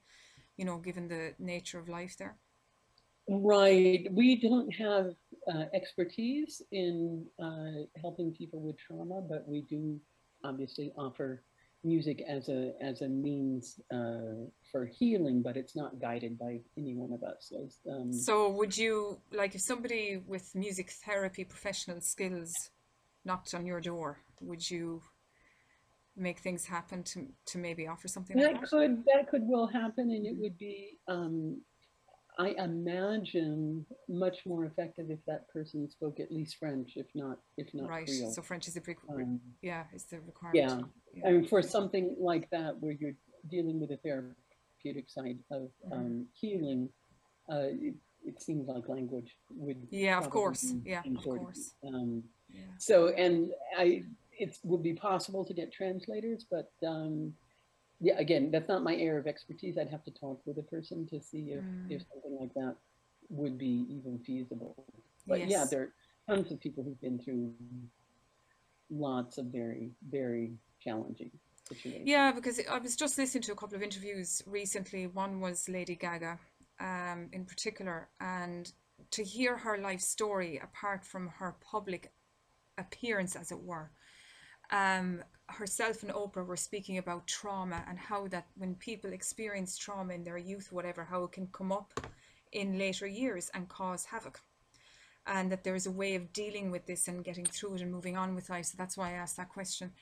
you 0.56 0.64
know, 0.64 0.78
given 0.78 1.08
the 1.08 1.34
nature 1.38 1.78
of 1.78 1.88
life 1.88 2.16
there. 2.18 2.36
Right. 3.28 4.06
We 4.12 4.40
don't 4.40 4.72
have 4.76 5.14
uh, 5.52 5.64
expertise 5.74 6.62
in 6.70 7.26
uh, 7.42 7.86
helping 8.00 8.32
people 8.32 8.60
with 8.60 8.76
trauma, 8.78 9.20
but 9.20 9.48
we 9.48 9.62
do 9.62 9.98
obviously 10.44 10.92
offer 10.96 11.42
music 11.86 12.22
as 12.28 12.48
a 12.48 12.72
as 12.80 13.00
a 13.00 13.08
means 13.08 13.80
uh, 13.92 14.44
for 14.70 14.86
healing, 14.86 15.42
but 15.42 15.56
it's 15.56 15.76
not 15.76 16.00
guided 16.00 16.38
by 16.38 16.60
any 16.76 16.94
one 16.94 17.12
of 17.12 17.22
us. 17.22 17.52
Um, 17.90 18.12
so, 18.12 18.50
would 18.50 18.76
you 18.76 19.20
like 19.32 19.54
if 19.54 19.62
somebody 19.62 20.22
with 20.26 20.54
music 20.54 20.90
therapy 21.04 21.44
professional 21.44 22.00
skills 22.00 22.52
knocked 23.24 23.54
on 23.54 23.64
your 23.64 23.80
door? 23.80 24.18
Would 24.40 24.68
you 24.68 25.02
make 26.16 26.40
things 26.40 26.66
happen 26.66 27.02
to 27.04 27.28
to 27.46 27.58
maybe 27.58 27.86
offer 27.86 28.08
something? 28.08 28.36
That 28.36 28.52
like 28.52 28.60
that? 28.62 28.70
could 28.70 29.04
that 29.06 29.30
could 29.30 29.42
well 29.44 29.66
happen, 29.66 30.10
and 30.10 30.26
it 30.26 30.36
would 30.36 30.58
be 30.58 30.98
um, 31.08 31.60
I 32.38 32.48
imagine 32.58 33.86
much 34.08 34.44
more 34.44 34.66
effective 34.66 35.10
if 35.10 35.18
that 35.26 35.48
person 35.48 35.88
spoke 35.88 36.20
at 36.20 36.30
least 36.30 36.56
French, 36.58 36.92
if 36.96 37.06
not 37.14 37.38
if 37.56 37.72
not 37.72 37.88
right. 37.88 38.06
Creole. 38.06 38.30
So 38.32 38.42
French 38.42 38.68
is 38.68 38.76
a 38.76 38.80
pre- 38.80 38.96
um, 39.08 39.40
yeah, 39.62 39.84
it's 39.92 40.04
the 40.04 40.20
requirement. 40.20 40.86
Yeah. 41.14 41.22
yeah, 41.22 41.28
I 41.28 41.32
mean 41.32 41.46
for 41.46 41.62
something 41.62 42.14
like 42.18 42.50
that 42.50 42.78
where 42.80 42.92
you're 42.92 43.14
dealing 43.48 43.80
with 43.80 43.90
a 43.90 43.96
therapeutic 43.98 45.08
side 45.08 45.38
of 45.50 45.70
um, 45.90 46.26
healing, 46.34 46.90
uh, 47.50 47.68
it, 47.70 47.94
it, 48.24 48.42
seems 48.42 48.68
like 48.68 48.88
language 48.88 49.36
would. 49.50 49.86
Yeah, 49.90 50.18
of 50.18 50.30
course. 50.30 50.74
Yeah, 50.84 51.02
of 51.06 51.22
course. 51.22 51.74
Um, 51.86 52.22
yeah. 52.50 52.62
So, 52.78 53.08
and 53.08 53.50
I, 53.78 54.02
it 54.32 54.56
would 54.62 54.82
be 54.82 54.94
possible 54.94 55.44
to 55.44 55.54
get 55.54 55.72
translators, 55.72 56.46
but 56.50 56.70
um, 56.86 57.32
yeah, 58.00 58.18
again, 58.18 58.50
that's 58.50 58.68
not 58.68 58.82
my 58.82 58.94
area 58.94 59.18
of 59.18 59.26
expertise. 59.26 59.78
I'd 59.78 59.90
have 59.90 60.04
to 60.04 60.10
talk 60.10 60.40
with 60.44 60.58
a 60.58 60.62
person 60.62 61.06
to 61.08 61.20
see 61.20 61.52
if, 61.52 61.62
mm. 61.62 61.90
if 61.90 62.02
something 62.12 62.36
like 62.38 62.52
that 62.54 62.76
would 63.28 63.58
be 63.58 63.86
even 63.88 64.18
feasible. 64.18 64.84
But 65.26 65.40
yes. 65.40 65.50
yeah, 65.50 65.64
there 65.70 65.82
are 66.28 66.36
tons 66.36 66.52
of 66.52 66.60
people 66.60 66.84
who've 66.84 67.00
been 67.00 67.18
through 67.18 67.52
lots 68.90 69.38
of 69.38 69.46
very, 69.46 69.90
very 70.08 70.52
challenging 70.80 71.30
situations. 71.68 72.06
Yeah, 72.06 72.32
because 72.32 72.60
I 72.70 72.78
was 72.78 72.96
just 72.96 73.18
listening 73.18 73.42
to 73.42 73.52
a 73.52 73.56
couple 73.56 73.76
of 73.76 73.82
interviews 73.82 74.42
recently. 74.46 75.06
One 75.06 75.40
was 75.40 75.68
Lady 75.68 75.96
Gaga 75.96 76.38
um, 76.80 77.28
in 77.32 77.44
particular, 77.44 78.08
and 78.20 78.70
to 79.10 79.24
hear 79.24 79.56
her 79.56 79.78
life 79.78 80.00
story 80.00 80.60
apart 80.62 81.04
from 81.04 81.28
her 81.28 81.56
public 81.60 82.12
appearance, 82.78 83.36
as 83.36 83.50
it 83.50 83.62
were. 83.62 83.90
Um, 84.70 85.22
herself 85.48 86.02
and 86.02 86.12
Oprah 86.12 86.46
were 86.46 86.56
speaking 86.56 86.98
about 86.98 87.26
trauma 87.26 87.84
and 87.88 87.98
how 87.98 88.26
that 88.28 88.46
when 88.56 88.74
people 88.74 89.12
experience 89.12 89.76
trauma 89.76 90.14
in 90.14 90.24
their 90.24 90.38
youth, 90.38 90.72
whatever, 90.72 91.04
how 91.04 91.24
it 91.24 91.32
can 91.32 91.46
come 91.48 91.72
up 91.72 92.00
in 92.52 92.78
later 92.78 93.06
years 93.06 93.50
and 93.54 93.68
cause 93.68 94.04
havoc. 94.04 94.40
And 95.26 95.50
that 95.50 95.64
there's 95.64 95.86
a 95.86 95.90
way 95.90 96.14
of 96.14 96.32
dealing 96.32 96.70
with 96.70 96.86
this 96.86 97.08
and 97.08 97.24
getting 97.24 97.46
through 97.46 97.74
it 97.74 97.80
and 97.80 97.90
moving 97.90 98.16
on 98.16 98.34
with 98.34 98.48
life. 98.48 98.66
So 98.66 98.76
that's 98.78 98.96
why 98.96 99.10
I 99.10 99.14
asked 99.14 99.36
that 99.36 99.48
question. 99.48 99.92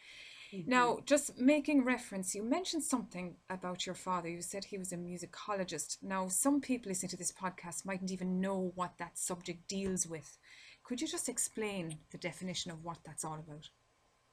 Mm-hmm. 0.53 0.71
Now, 0.71 0.99
just 1.07 1.39
making 1.39 1.85
reference, 1.85 2.35
you 2.35 2.43
mentioned 2.43 2.85
something 2.85 3.37
about 3.49 3.87
your 3.87 3.95
father. 3.95 4.29
You 4.29 4.43
said 4.43 4.65
he 4.65 4.79
was 4.79 4.93
a 4.93 4.97
musicologist. 4.97 5.99
Now, 6.03 6.29
some 6.29 6.61
people 6.61 6.91
listening 6.91 7.11
to 7.11 7.17
this 7.17 7.33
podcast 7.33 7.87
mightn't 7.87 8.13
even 8.13 8.41
know 8.41 8.73
what 8.75 8.99
that 8.99 9.19
subject 9.19 9.67
deals 9.67 10.07
with. 10.07 10.37
Could 10.85 11.01
you 11.01 11.09
just 11.09 11.31
explain 11.31 11.99
the 12.11 12.19
definition 12.19 12.71
of 12.71 12.85
what 12.85 12.99
that's 13.05 13.25
all 13.25 13.35
about? 13.35 13.71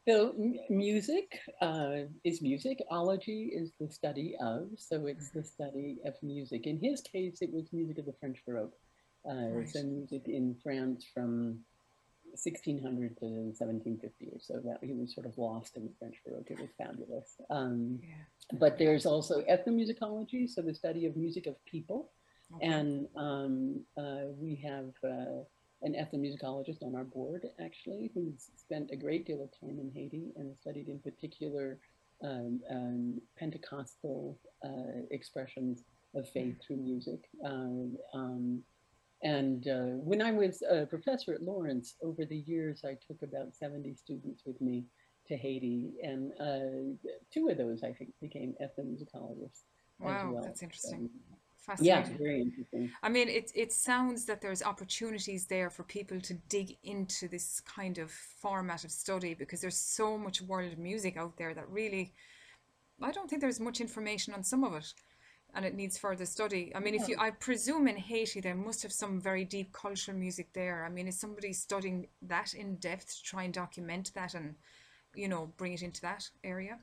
So 0.08 0.34
music 0.70 1.40
uh, 1.62 2.08
is 2.24 2.42
music. 2.42 2.82
Ology 2.90 3.52
is 3.54 3.72
the 3.80 3.88
study 3.90 4.36
of, 4.42 4.70
so 4.78 5.06
it's 5.06 5.30
the 5.30 5.44
study 5.44 6.00
of 6.06 6.16
music. 6.24 6.66
In 6.66 6.80
his 6.80 7.02
case, 7.02 7.38
it 7.42 7.54
was 7.54 7.72
music 7.72 8.00
of 8.00 8.08
the 8.08 8.14
French 8.20 8.40
Baroque. 8.46 8.74
Uh, 9.30 9.50
right. 9.50 9.70
So 9.70 9.84
music 9.84 10.24
in 10.26 10.56
France 10.64 11.06
from 11.14 11.60
1600 12.32 13.18
to 13.20 13.26
1750 13.26 14.26
or 14.34 14.40
so. 14.40 14.60
That 14.66 14.80
he 14.82 14.94
was 14.94 15.14
sort 15.14 15.28
of 15.28 15.38
lost 15.38 15.78
in 15.78 15.84
the 15.84 15.94
French 16.00 16.16
Baroque. 16.26 16.50
It 16.50 16.60
was 16.60 16.70
fabulous. 16.80 17.36
Um, 17.52 18.00
yeah. 18.02 18.58
But 18.60 18.80
there's 18.80 19.06
also 19.06 19.44
ethnomusicology, 19.44 20.50
so 20.50 20.64
the 20.64 20.74
study 20.74 21.06
of 21.06 21.16
music 21.16 21.46
of 21.46 21.64
people, 21.66 22.12
okay. 22.56 22.66
and 22.66 23.08
um, 23.16 23.82
uh, 23.96 24.32
we 24.36 24.56
have. 24.56 24.94
An 25.84 25.94
ethnomusicologist 25.94 26.84
on 26.84 26.96
our 26.96 27.04
board, 27.04 27.48
actually, 27.64 28.12
who's 28.14 28.50
spent 28.56 28.92
a 28.92 28.96
great 28.96 29.26
deal 29.26 29.42
of 29.44 29.50
time 29.60 29.80
in 29.80 29.92
Haiti 29.94 30.32
and 30.36 30.56
studied 30.56 30.90
in 30.90 31.00
particular 31.00 31.80
um, 32.24 32.62
um, 32.70 33.22
Pentecostal 33.38 34.38
uh, 34.64 35.02
expressions 35.10 35.84
of 36.14 36.30
faith 36.30 36.56
through 36.66 36.78
music. 36.78 37.30
Um, 37.44 37.98
um 38.14 38.64
and 39.24 39.68
uh, 39.68 39.98
when 40.02 40.22
I 40.22 40.32
was 40.32 40.64
a 40.68 40.86
professor 40.86 41.34
at 41.34 41.44
Lawrence, 41.44 41.96
over 42.02 42.26
the 42.26 42.38
years, 42.38 42.84
I 42.84 42.98
took 43.08 43.22
about 43.22 43.54
70 43.54 43.94
students 43.96 44.44
with 44.46 44.60
me 44.60 44.86
to 45.28 45.38
Haiti, 45.38 45.92
and 46.02 46.32
uh, 46.40 47.08
two 47.32 47.48
of 47.50 47.58
those, 47.58 47.84
I 47.84 47.94
think, 47.94 48.12
became 48.20 48.56
ethnomusicologists. 48.62 49.62
Wow, 50.00 50.32
well. 50.34 50.44
that's 50.44 50.64
interesting. 50.64 51.10
Fascinating. 51.62 52.12
Yeah, 52.12 52.18
very 52.18 52.42
interesting. 52.42 52.92
I 53.04 53.10
mean, 53.10 53.30
it 53.30 53.52
it 53.54 53.72
sounds 53.72 54.26
that 54.26 54.42
there's 54.42 54.64
opportunities 54.64 55.46
there 55.46 55.70
for 55.70 55.84
people 55.84 56.20
to 56.22 56.34
dig 56.50 56.78
into 56.84 57.28
this 57.28 57.62
kind 57.62 58.00
of 58.00 58.12
format 58.12 58.84
of 58.84 58.92
study 58.92 59.36
because 59.36 59.62
there's 59.62 59.78
so 59.78 60.18
much 60.18 60.42
world 60.42 60.80
music 60.80 61.18
out 61.18 61.38
there 61.38 61.54
that 61.54 61.70
really, 61.70 62.14
I 63.00 63.12
don't 63.12 63.30
think 63.30 63.42
there's 63.42 63.60
much 63.60 63.80
information 63.80 64.34
on 64.34 64.44
some 64.44 64.64
of 64.64 64.74
it, 64.74 64.92
and 65.54 65.64
it 65.64 65.76
needs 65.76 66.00
further 66.00 66.26
study. 66.26 66.72
I 66.74 66.80
mean, 66.80 66.96
yeah. 66.96 67.02
if 67.04 67.10
you, 67.10 67.16
I 67.20 67.30
presume 67.30 67.88
in 67.88 67.98
Haiti 67.98 68.42
there 68.42 68.56
must 68.56 68.82
have 68.82 68.94
some 68.94 69.22
very 69.22 69.46
deep 69.46 69.72
cultural 69.72 70.18
music 70.18 70.54
there. 70.54 70.84
I 70.84 70.90
mean, 70.90 71.08
is 71.08 71.20
somebody 71.20 71.54
studying 71.54 72.08
that 72.24 72.56
in 72.56 72.78
depth 72.78 73.18
to 73.18 73.24
try 73.24 73.44
and 73.44 73.54
document 73.54 74.12
that 74.16 74.34
and, 74.34 74.56
you 75.14 75.28
know, 75.28 75.54
bring 75.58 75.74
it 75.74 75.84
into 75.84 76.02
that 76.02 76.28
area? 76.44 76.80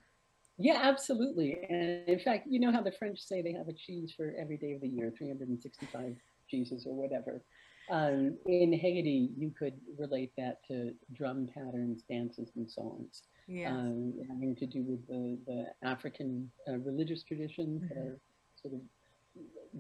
Yeah, 0.59 0.81
absolutely. 0.83 1.57
And 1.69 2.09
in 2.09 2.19
fact, 2.19 2.49
you 2.51 2.59
know 2.59 2.73
how 2.73 2.83
the 2.83 2.93
French 2.93 3.21
say 3.21 3.43
they 3.43 3.53
have 3.53 3.69
a 3.69 3.73
cheese 3.73 4.13
for 4.17 4.35
every 4.39 4.57
day 4.57 4.73
of 4.73 4.81
the 4.81 4.89
year, 4.89 5.13
365 5.17 6.17
cheeses 6.51 6.85
or 6.87 6.95
whatever. 6.95 7.43
Um, 7.91 8.37
in 8.47 8.73
Haiti, 8.73 9.31
you 9.37 9.53
could 9.57 9.75
relate 9.97 10.33
that 10.37 10.59
to 10.69 10.93
drum 11.15 11.49
patterns, 11.55 12.03
dances, 12.09 12.51
and 12.57 12.71
songs. 12.71 13.23
Yeah. 13.47 13.71
Um, 13.71 14.13
having 14.29 14.57
to 14.57 14.67
do 14.67 14.83
with 14.83 15.07
the, 15.07 15.39
the 15.47 15.89
African 15.89 16.51
uh, 16.69 16.79
religious 16.79 17.23
traditions 17.23 17.83
mm-hmm. 17.83 17.95
that 17.95 18.07
are 18.07 18.21
sort 18.61 18.75
of 18.75 18.81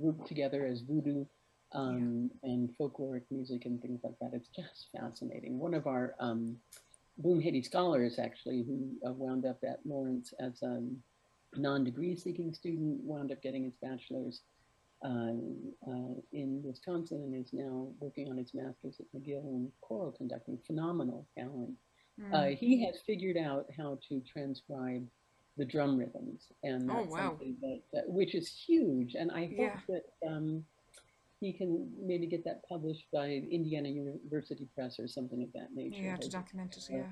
grouped 0.01 0.27
together 0.27 0.67
as 0.67 0.81
voodoo 0.81 1.27
um, 1.73 2.31
yeah. 2.43 2.51
and 2.51 2.71
folkloric 2.81 3.23
music 3.31 3.67
and 3.67 3.83
things 3.83 4.01
like 4.03 4.14
that. 4.21 4.31
It's 4.33 4.49
just 4.49 4.88
fascinating. 4.97 5.59
One 5.59 5.75
of 5.75 5.87
our 5.87 6.14
Bloom 7.19 7.41
Haiti 7.41 7.63
scholars, 7.63 8.19
actually, 8.19 8.63
who 8.63 9.09
uh, 9.09 9.13
wound 9.13 9.45
up 9.45 9.59
at 9.65 9.81
Lawrence 9.85 10.33
as 10.41 10.63
a 10.63 10.83
non-degree 11.57 12.17
seeking 12.17 12.55
student, 12.55 13.03
wound 13.03 13.33
up 13.33 13.43
getting 13.43 13.65
his 13.65 13.77
bachelor's 13.83 14.43
uh, 15.05 15.33
uh, 15.89 16.15
in 16.33 16.61
Wisconsin 16.65 17.23
and 17.23 17.35
is 17.35 17.53
now 17.53 17.89
working 18.01 18.29
on 18.29 18.37
his 18.37 18.53
master's 18.53 19.01
at 19.01 19.07
McGill 19.15 19.45
in 19.55 19.71
choral 19.81 20.13
conducting. 20.13 20.59
Phenomenal 20.67 21.27
talent. 21.37 21.71
Mm. 22.21 22.59
he 22.59 22.85
has 22.85 22.97
figured 23.07 23.37
out 23.37 23.67
how 23.77 23.97
to 24.09 24.21
transcribe 24.33 25.07
the 25.57 25.65
drum 25.65 25.97
rhythms, 25.97 26.47
and 26.65 26.91
oh, 26.91 26.95
that's 26.95 27.11
wow. 27.11 27.29
something 27.29 27.57
that, 27.63 28.09
which 28.09 28.35
is 28.35 28.49
huge. 28.49 29.15
And 29.15 29.31
I 29.31 29.47
hope 29.47 29.57
yeah. 29.57 29.81
that 29.89 30.29
um, 30.29 30.65
he 31.40 31.53
can 31.53 31.88
maybe 32.01 32.27
get 32.27 32.44
that 32.44 32.62
published 32.68 33.07
by 33.12 33.27
Indiana 33.29 33.88
University 33.88 34.66
Press 34.74 34.98
or 34.98 35.07
something 35.07 35.42
of 35.42 35.53
that 35.53 35.68
nature. 35.74 36.03
Yeah, 36.03 36.16
to 36.16 36.29
document 36.29 36.77
it. 36.77 36.88
Yeah. 36.90 37.03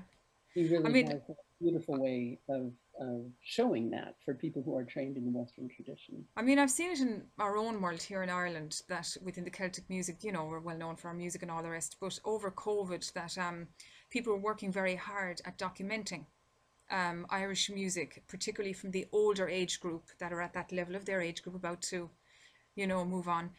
He 0.53 0.67
really 0.67 0.85
I 0.85 0.89
mean, 0.89 1.05
has 1.07 1.21
a 1.29 1.35
beautiful 1.61 2.01
way 2.01 2.39
of, 2.49 2.71
of 2.99 3.25
showing 3.43 3.91
that 3.91 4.15
for 4.25 4.33
people 4.33 4.63
who 4.63 4.75
are 4.75 4.83
trained 4.83 5.15
in 5.15 5.25
the 5.25 5.31
Western 5.31 5.69
tradition. 5.69 6.25
I 6.35 6.41
mean, 6.41 6.57
I've 6.57 6.71
seen 6.71 6.91
it 6.91 6.99
in 6.99 7.23
our 7.37 7.57
own 7.57 7.79
world 7.79 8.01
here 8.01 8.23
in 8.23 8.29
Ireland 8.29 8.81
that 8.89 9.15
within 9.21 9.43
the 9.43 9.51
Celtic 9.51 9.89
music, 9.89 10.23
you 10.23 10.31
know, 10.31 10.45
we're 10.45 10.59
well 10.59 10.77
known 10.77 10.95
for 10.95 11.09
our 11.09 11.13
music 11.13 11.43
and 11.43 11.51
all 11.51 11.61
the 11.61 11.69
rest. 11.69 11.97
But 12.01 12.19
over 12.25 12.49
COVID, 12.49 13.13
that 13.13 13.37
um, 13.37 13.67
people 14.09 14.33
were 14.33 14.39
working 14.39 14.71
very 14.71 14.95
hard 14.95 15.41
at 15.45 15.59
documenting 15.59 16.25
um, 16.89 17.27
Irish 17.29 17.69
music, 17.69 18.23
particularly 18.27 18.73
from 18.73 18.91
the 18.91 19.07
older 19.11 19.47
age 19.47 19.79
group 19.79 20.05
that 20.19 20.33
are 20.33 20.41
at 20.41 20.53
that 20.53 20.71
level 20.71 20.95
of 20.95 21.05
their 21.05 21.21
age 21.21 21.43
group, 21.43 21.55
about 21.55 21.81
to, 21.83 22.09
you 22.75 22.87
know, 22.87 23.05
move 23.05 23.27
on 23.27 23.51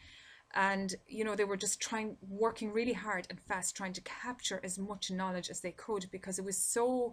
and 0.58 0.96
you 1.06 1.22
know 1.24 1.36
they 1.36 1.44
were 1.44 1.56
just 1.56 1.80
trying 1.80 2.16
working 2.28 2.72
really 2.72 2.92
hard 2.92 3.26
and 3.30 3.40
fast 3.40 3.76
trying 3.76 3.92
to 3.92 4.00
capture 4.00 4.60
as 4.64 4.76
much 4.76 5.10
knowledge 5.10 5.48
as 5.50 5.60
they 5.60 5.70
could 5.70 6.06
because 6.10 6.38
it 6.38 6.44
was 6.44 6.58
so 6.58 7.12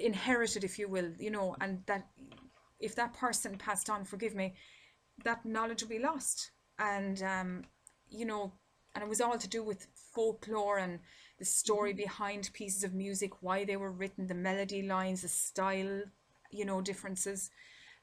inherited 0.00 0.64
if 0.64 0.78
you 0.78 0.88
will 0.88 1.10
you 1.18 1.30
know 1.30 1.54
and 1.60 1.82
that 1.86 2.08
if 2.80 2.96
that 2.96 3.12
person 3.12 3.58
passed 3.58 3.90
on 3.90 4.06
forgive 4.06 4.34
me 4.34 4.54
that 5.22 5.44
knowledge 5.44 5.82
would 5.82 5.90
be 5.90 5.98
lost 5.98 6.52
and 6.78 7.22
um 7.22 7.62
you 8.08 8.24
know 8.24 8.52
and 8.94 9.04
it 9.04 9.08
was 9.08 9.20
all 9.20 9.36
to 9.36 9.48
do 9.48 9.62
with 9.62 9.86
folklore 10.14 10.78
and 10.78 10.98
the 11.38 11.44
story 11.44 11.90
mm-hmm. 11.90 12.04
behind 12.04 12.50
pieces 12.54 12.84
of 12.84 12.94
music 12.94 13.42
why 13.42 13.66
they 13.66 13.76
were 13.76 13.92
written 13.92 14.26
the 14.26 14.34
melody 14.34 14.80
lines 14.80 15.20
the 15.20 15.28
style 15.28 16.00
you 16.50 16.64
know 16.64 16.80
differences 16.80 17.50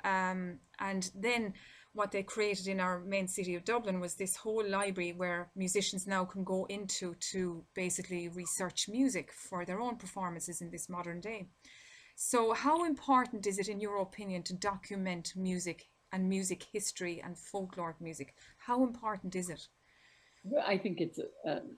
um 0.04 0.60
and 0.80 1.10
then 1.16 1.54
what 1.94 2.12
they 2.12 2.24
created 2.24 2.68
in 2.68 2.80
our 2.80 3.00
main 3.00 3.28
city 3.28 3.56
of 3.56 3.66
Dublin 3.66 4.00
was 4.00 4.16
this 4.16 4.36
whole 4.36 4.64
library 4.68 5.14
where 5.14 5.50
musicians 5.56 6.06
now 6.06 6.24
can 6.24 6.44
go 6.44 6.66
into 6.70 7.16
to 7.32 7.64
basically 7.74 8.30
research 8.30 8.88
music 8.88 9.32
for 9.32 9.66
their 9.66 9.82
own 9.82 9.98
performances 9.98 10.62
in 10.62 10.70
this 10.70 10.88
modern 10.90 11.20
day. 11.20 11.48
So, 12.16 12.54
how 12.54 12.84
important 12.84 13.48
is 13.48 13.60
it, 13.60 13.70
in 13.70 13.80
your 13.80 14.02
opinion, 14.02 14.44
to 14.44 14.54
document 14.54 15.34
music 15.36 15.88
and 16.12 16.28
music 16.28 16.66
history 16.72 17.22
and 17.24 17.36
folkloric 17.36 18.02
music? 18.02 18.36
How 18.58 18.84
important 18.84 19.36
is 19.36 19.50
it? 19.50 19.68
Well, 20.44 20.64
I 20.68 20.78
think 20.78 21.00
it's 21.00 21.20
um, 21.48 21.78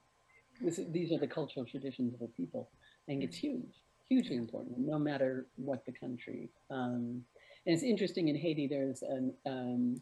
this, 0.60 0.80
these 0.90 1.12
are 1.12 1.20
the 1.20 1.28
cultural 1.28 1.66
traditions 1.66 2.14
of 2.14 2.22
a 2.22 2.28
people. 2.28 2.70
I 3.08 3.12
think 3.12 3.24
it's 3.24 3.38
huge, 3.38 3.72
hugely 4.10 4.36
important, 4.36 4.80
no 4.80 5.00
matter 5.00 5.48
what 5.56 5.86
the 5.86 5.92
country. 5.92 6.50
Um, 6.70 7.24
and 7.66 7.76
it's 7.76 7.84
interesting 7.84 8.28
in 8.28 8.36
Haiti, 8.36 8.68
there's 8.68 9.02
an 9.04 9.34
um, 9.46 10.02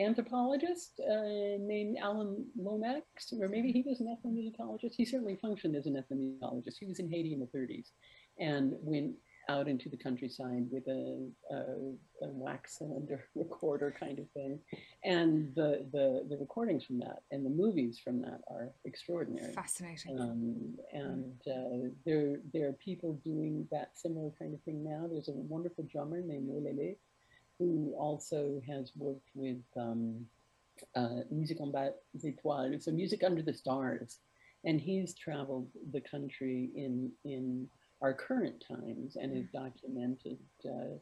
anthropologist 0.00 1.00
uh, 1.00 1.58
named 1.58 1.96
Alan 2.00 2.46
Lomax, 2.56 3.32
or 3.40 3.48
maybe 3.48 3.72
he 3.72 3.82
was 3.82 4.00
an 4.00 4.14
ethnomusicologist. 4.14 4.94
He 4.96 5.04
certainly 5.04 5.36
functioned 5.36 5.76
as 5.76 5.86
an 5.86 5.94
ethnomusicologist. 5.94 6.78
He 6.78 6.86
was 6.86 6.98
in 6.98 7.10
Haiti 7.10 7.32
in 7.32 7.40
the 7.40 7.46
30s. 7.46 7.90
And 8.38 8.74
when 8.80 9.14
out 9.48 9.68
into 9.68 9.88
the 9.88 9.96
countryside 9.96 10.66
with 10.70 10.86
a, 10.88 11.28
a, 11.50 11.56
a, 12.24 12.28
wax 12.28 12.78
cylinder 12.78 13.24
recorder 13.34 13.94
kind 13.98 14.18
of 14.18 14.30
thing. 14.30 14.58
And 15.04 15.54
the, 15.54 15.86
the, 15.92 16.26
the 16.28 16.36
recordings 16.36 16.84
from 16.84 16.98
that 17.00 17.22
and 17.30 17.44
the 17.44 17.50
movies 17.50 18.00
from 18.02 18.20
that 18.22 18.40
are 18.48 18.70
extraordinary. 18.84 19.52
Fascinating. 19.52 20.18
Um, 20.20 20.74
and 20.92 21.40
uh, 21.46 21.88
there, 22.06 22.36
there 22.52 22.68
are 22.68 22.72
people 22.74 23.20
doing 23.24 23.66
that 23.70 23.92
similar 23.94 24.30
kind 24.38 24.54
of 24.54 24.60
thing 24.62 24.82
now. 24.84 25.06
There's 25.10 25.28
a 25.28 25.32
wonderful 25.32 25.84
drummer 25.90 26.20
named 26.20 26.48
Olele 26.48 26.96
who 27.58 27.94
also 27.96 28.60
has 28.66 28.92
worked 28.96 29.28
with 29.34 29.62
um, 29.76 30.26
uh, 30.96 31.22
Musique 31.30 31.60
en 31.60 31.70
bas 31.70 31.92
étoiles, 32.16 32.82
so 32.82 32.90
music 32.90 33.22
under 33.22 33.42
the 33.42 33.54
stars. 33.54 34.18
And 34.64 34.80
he's 34.80 35.14
traveled 35.14 35.68
the 35.92 36.00
country 36.00 36.70
in, 36.74 37.12
in 37.24 37.68
our 38.04 38.12
current 38.12 38.62
times 38.68 39.16
and 39.16 39.34
has 39.34 39.46
documented, 39.46 40.36
uh, 40.66 40.92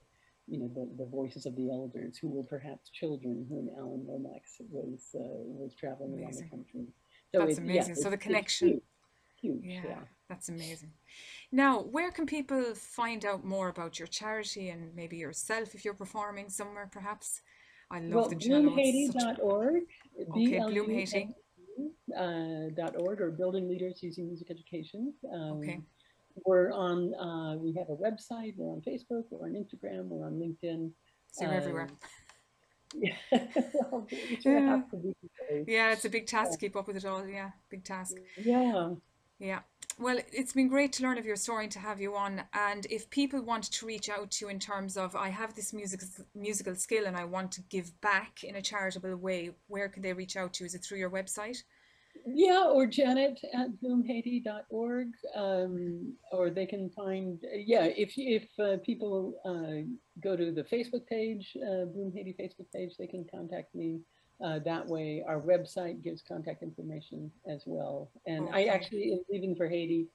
you 0.46 0.58
know, 0.60 0.68
the, 0.68 0.88
the 1.02 1.10
voices 1.10 1.46
of 1.46 1.56
the 1.56 1.68
elders 1.68 2.16
who 2.16 2.28
were 2.28 2.44
perhaps 2.44 2.90
children 2.90 3.44
when 3.48 3.74
Alan 3.76 4.04
Lomax 4.06 4.60
was 4.70 5.00
uh, 5.16 5.42
was 5.60 5.74
traveling 5.74 6.12
amazing. 6.12 6.24
around 6.24 6.36
the 6.36 6.56
country. 6.56 6.86
So 7.32 7.40
that's 7.40 7.58
it, 7.58 7.62
amazing. 7.62 7.96
Yeah, 7.96 8.02
so 8.02 8.10
the 8.10 8.16
connection. 8.16 8.80
Huge. 9.40 9.64
yeah, 9.64 9.80
yeah, 9.84 9.98
that's 10.28 10.48
amazing. 10.48 10.92
Now, 11.50 11.80
where 11.80 12.12
can 12.12 12.26
people 12.26 12.62
find 12.76 13.24
out 13.24 13.44
more 13.44 13.68
about 13.68 13.98
your 13.98 14.06
charity 14.06 14.68
and 14.68 14.94
maybe 14.94 15.16
yourself 15.16 15.74
if 15.74 15.84
you're 15.84 15.94
performing 15.94 16.48
somewhere, 16.48 16.88
perhaps? 16.92 17.42
I 17.90 17.98
love 17.98 18.12
well, 18.12 18.28
the 18.28 18.36
channel. 18.36 18.72
Bloomhaiti.org. 18.72 19.82
Okay, 20.30 20.60
Bloomhaiti. 20.60 21.34
Uh, 22.16 22.68
dot 22.76 22.94
org 22.98 23.20
or 23.20 23.30
building 23.30 23.68
leaders 23.68 24.02
using 24.02 24.28
music 24.28 24.48
education. 24.50 25.12
Um, 25.34 25.58
okay. 25.58 25.80
We're 26.44 26.72
on, 26.72 27.14
uh, 27.14 27.56
we 27.56 27.72
have 27.74 27.88
a 27.88 27.96
website, 27.96 28.54
we're 28.56 28.72
on 28.72 28.80
Facebook, 28.80 29.24
we're 29.30 29.46
on 29.46 29.54
Instagram, 29.54 30.08
we're 30.08 30.26
on 30.26 30.34
LinkedIn. 30.34 30.90
So 31.32 31.46
um, 31.46 31.52
everywhere. 31.54 31.88
Yeah. 32.94 33.14
well, 33.90 34.06
yeah. 34.44 34.82
yeah, 35.66 35.92
it's 35.92 36.04
a 36.04 36.10
big 36.10 36.26
task 36.26 36.52
to 36.52 36.58
keep 36.58 36.76
up 36.76 36.86
with 36.86 36.96
it 36.96 37.06
all. 37.06 37.26
Yeah, 37.26 37.50
big 37.70 37.84
task. 37.84 38.16
Yeah. 38.36 38.90
Yeah. 39.38 39.60
Well, 39.98 40.18
it's 40.32 40.52
been 40.52 40.68
great 40.68 40.92
to 40.94 41.02
learn 41.02 41.18
of 41.18 41.26
your 41.26 41.36
story 41.36 41.64
and 41.64 41.72
to 41.72 41.78
have 41.78 42.00
you 42.00 42.14
on. 42.16 42.42
And 42.54 42.86
if 42.90 43.10
people 43.10 43.42
want 43.42 43.64
to 43.64 43.86
reach 43.86 44.08
out 44.08 44.30
to 44.32 44.44
you 44.44 44.50
in 44.50 44.58
terms 44.58 44.96
of, 44.96 45.14
I 45.14 45.28
have 45.28 45.54
this 45.54 45.72
music, 45.72 46.00
musical 46.34 46.74
skill 46.76 47.06
and 47.06 47.16
I 47.16 47.24
want 47.24 47.52
to 47.52 47.62
give 47.62 48.00
back 48.00 48.42
in 48.42 48.56
a 48.56 48.62
charitable 48.62 49.16
way, 49.16 49.50
where 49.68 49.88
can 49.88 50.02
they 50.02 50.12
reach 50.12 50.36
out 50.36 50.54
to? 50.54 50.64
Is 50.64 50.74
it 50.74 50.82
through 50.82 50.98
your 50.98 51.10
website? 51.10 51.62
Yeah, 52.26 52.66
or 52.68 52.86
Janet 52.86 53.40
at 53.52 53.70
bloomhaiti.org, 53.82 55.08
um, 55.34 56.14
or 56.30 56.50
they 56.50 56.66
can 56.66 56.90
find, 56.90 57.38
yeah, 57.52 57.84
if, 57.84 58.14
if 58.16 58.48
uh, 58.58 58.76
people 58.84 59.34
uh, 59.44 59.88
go 60.22 60.36
to 60.36 60.52
the 60.52 60.62
Facebook 60.64 61.06
page, 61.06 61.56
uh, 61.56 61.86
Bloom 61.86 62.12
Haiti 62.14 62.36
Facebook 62.38 62.70
page, 62.72 62.94
they 62.98 63.06
can 63.06 63.24
contact 63.30 63.74
me 63.74 64.00
uh, 64.44 64.58
that 64.60 64.86
way. 64.86 65.24
Our 65.26 65.40
website 65.40 66.02
gives 66.02 66.22
contact 66.22 66.62
information 66.62 67.30
as 67.48 67.64
well. 67.66 68.10
And 68.26 68.48
okay. 68.48 68.68
I 68.68 68.74
actually 68.74 69.12
am 69.12 69.20
leaving 69.30 69.56
for 69.56 69.68
Haiti 69.68 70.06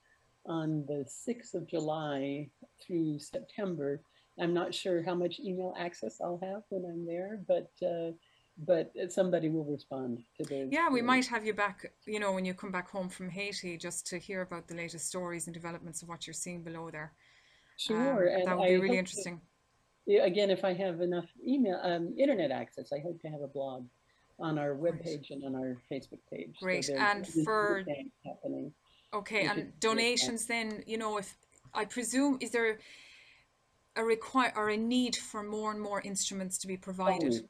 on 0.45 0.85
the 0.87 1.05
6th 1.27 1.53
of 1.53 1.67
July 1.67 2.49
through 2.85 3.19
September. 3.19 4.01
I'm 4.39 4.53
not 4.53 4.73
sure 4.73 5.03
how 5.03 5.15
much 5.15 5.39
email 5.39 5.73
access 5.77 6.21
I'll 6.21 6.39
have 6.43 6.61
when 6.69 6.85
I'm 6.85 7.05
there, 7.05 7.41
but 7.47 7.71
uh, 7.85 8.11
but 8.65 8.91
somebody 9.09 9.49
will 9.49 9.65
respond 9.65 10.23
to 10.37 10.43
those. 10.43 10.69
Yeah, 10.71 10.89
we 10.89 11.01
might 11.01 11.27
have 11.27 11.45
you 11.45 11.53
back, 11.53 11.91
you 12.05 12.19
know, 12.19 12.31
when 12.31 12.45
you 12.45 12.53
come 12.53 12.71
back 12.71 12.89
home 12.89 13.09
from 13.09 13.29
Haiti, 13.29 13.77
just 13.77 14.07
to 14.07 14.17
hear 14.17 14.41
about 14.41 14.67
the 14.67 14.75
latest 14.75 15.07
stories 15.07 15.45
and 15.47 15.53
developments 15.53 16.01
of 16.01 16.09
what 16.09 16.25
you're 16.25 16.33
seeing 16.33 16.63
below 16.63 16.89
there. 16.89 17.13
Sure, 17.77 18.35
um, 18.35 18.45
that 18.45 18.57
would 18.57 18.67
be 18.67 18.77
really 18.77 18.97
interesting. 18.97 19.39
To, 20.07 20.17
again, 20.17 20.49
if 20.49 20.63
I 20.63 20.73
have 20.73 21.01
enough 21.01 21.25
email, 21.45 21.79
um, 21.83 22.15
internet 22.17 22.49
access, 22.49 22.91
I 22.91 22.99
hope 22.99 23.21
to 23.21 23.27
have 23.27 23.41
a 23.41 23.47
blog 23.47 23.85
on 24.39 24.57
our 24.57 24.75
webpage 24.75 25.29
and 25.29 25.43
on 25.43 25.55
our 25.55 25.77
Facebook 25.91 26.19
page. 26.31 26.55
Great, 26.59 26.85
so 26.85 26.95
and 26.95 27.27
for 27.27 27.83
happening. 28.25 28.71
Okay, 29.13 29.45
and 29.45 29.79
donations 29.79 30.47
then, 30.47 30.83
you 30.87 30.97
know, 30.97 31.17
if 31.17 31.37
I 31.73 31.85
presume, 31.85 32.39
is 32.41 32.51
there 32.51 32.79
a 33.95 34.03
require 34.03 34.51
or 34.55 34.69
a 34.69 34.77
need 34.77 35.15
for 35.15 35.43
more 35.43 35.71
and 35.71 35.81
more 35.81 36.01
instruments 36.01 36.57
to 36.59 36.67
be 36.67 36.77
provided? 36.77 37.33
Oh 37.35 37.47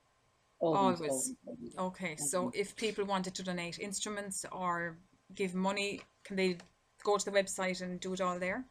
Always. 0.59 0.99
always. 1.01 1.35
Okay, 1.77 2.15
so 2.15 2.51
if 2.53 2.75
people 2.75 3.05
wanted 3.05 3.35
to 3.35 3.43
donate 3.43 3.79
instruments 3.79 4.45
or 4.51 4.97
give 5.35 5.53
money, 5.53 6.01
can 6.23 6.35
they 6.35 6.57
go 7.03 7.17
to 7.17 7.25
the 7.25 7.31
website 7.31 7.81
and 7.81 7.99
do 7.99 8.13
it 8.13 8.21
all 8.21 8.39
there? 8.39 8.65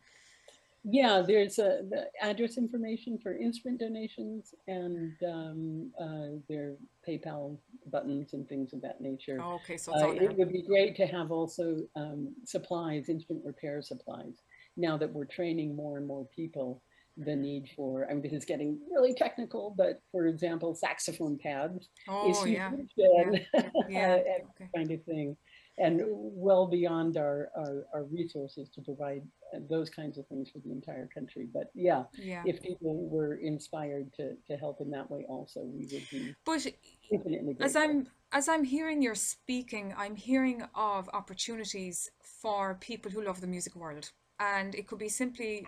Yeah, 0.89 1.23
there's 1.27 1.59
a, 1.59 1.81
the 1.91 2.07
address 2.23 2.59
information 2.59 3.19
for 3.19 3.37
instrument 3.37 3.81
donations 3.81 4.55
and 4.69 5.13
um, 5.27 5.91
uh, 6.01 6.39
their 6.49 6.75
PayPal 7.07 7.59
buttons 7.91 8.35
and 8.35 8.49
things 8.49 8.73
of 8.73 8.83
that 8.83 9.01
nature. 9.01 9.41
Oh, 9.43 9.55
okay, 9.55 9.77
so 9.77 9.93
uh, 9.93 10.13
it 10.13 10.37
would 10.37 10.53
be 10.53 10.63
great 10.63 10.95
to 10.97 11.07
have 11.07 11.33
also 11.33 11.79
um, 11.97 12.33
supplies, 12.45 13.09
instrument 13.09 13.45
repair 13.45 13.83
supplies. 13.83 14.43
Now 14.77 14.97
that 14.97 15.13
we're 15.13 15.25
training 15.25 15.75
more 15.75 15.99
and 15.99 16.07
more 16.07 16.25
people, 16.27 16.83
the 17.17 17.35
need 17.35 17.71
for, 17.75 18.07
I 18.09 18.13
mean, 18.13 18.23
this 18.23 18.33
is 18.33 18.45
getting 18.45 18.79
really 18.91 19.15
technical, 19.15 19.75
but 19.77 20.03
for 20.13 20.27
example, 20.27 20.75
saxophone 20.75 21.39
pads 21.39 21.89
oh, 22.09 22.31
is 22.31 22.51
yeah. 22.51 22.71
huge 22.71 22.91
yeah. 22.97 23.23
and, 23.23 23.45
yeah. 23.89 24.15
okay. 24.61 24.69
kind 24.75 24.91
of 24.91 25.03
thing. 25.05 25.37
And 25.79 26.01
well 26.07 26.67
beyond 26.67 27.19
our, 27.19 27.51
our, 27.55 27.85
our, 27.93 28.05
resources 28.05 28.71
to 28.71 28.81
provide 28.81 29.21
those 29.69 29.91
kinds 29.91 30.17
of 30.17 30.27
things 30.29 30.49
for 30.51 30.59
the 30.61 30.73
entire 30.73 31.07
country. 31.13 31.49
But 31.53 31.71
yeah, 31.75 32.05
yeah. 32.15 32.43
if 32.47 32.63
people 32.63 33.07
were 33.11 33.35
inspired 33.35 34.11
to, 34.15 34.37
to 34.49 34.57
help 34.57 34.81
in 34.81 34.91
that 34.93 35.11
way 35.11 35.27
also, 35.29 35.61
we 35.65 35.87
would 35.93 36.09
be 36.11 36.35
but 36.47 36.67
infinitely 37.13 37.53
grateful. 37.53 37.67
As 37.67 37.77
I'm, 37.77 38.09
as 38.33 38.49
I'm 38.49 38.65
hearing 38.65 39.03
your 39.03 39.15
speaking, 39.15 39.95
I'm 39.99 40.17
hearing 40.17 40.63
of 40.75 41.11
opportunities 41.13 42.11
for 42.23 42.77
people 42.81 43.11
who 43.11 43.23
love 43.23 43.43
the 43.43 43.47
music 43.47 43.77
world. 43.77 44.13
And 44.41 44.75
it 44.75 44.87
could 44.87 44.99
be 44.99 45.11
simply 45.11 45.67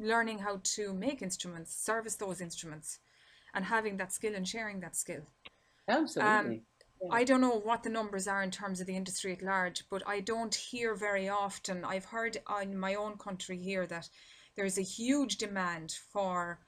learning 0.00 0.38
how 0.38 0.60
to 0.62 0.92
make 0.94 1.22
instruments, 1.22 1.74
service 1.76 2.16
those 2.16 2.40
instruments, 2.40 2.98
and 3.54 3.64
having 3.64 3.98
that 3.98 4.12
skill 4.12 4.34
and 4.34 4.48
sharing 4.48 4.80
that 4.80 4.96
skill. 4.96 5.22
Absolutely. 5.88 6.32
Um, 6.32 6.52
yeah. 7.02 7.08
I 7.10 7.24
don't 7.24 7.40
know 7.40 7.58
what 7.58 7.82
the 7.82 7.90
numbers 7.90 8.26
are 8.26 8.42
in 8.42 8.50
terms 8.50 8.80
of 8.80 8.86
the 8.86 8.96
industry 8.96 9.32
at 9.32 9.42
large, 9.42 9.84
but 9.90 10.02
I 10.06 10.20
don't 10.20 10.54
hear 10.54 10.94
very 10.94 11.28
often. 11.28 11.84
I've 11.84 12.06
heard 12.06 12.38
in 12.62 12.78
my 12.78 12.94
own 12.94 13.16
country 13.16 13.58
here 13.58 13.86
that 13.86 14.08
there's 14.56 14.78
a 14.78 14.82
huge 14.82 15.36
demand 15.36 15.94
for 16.12 16.60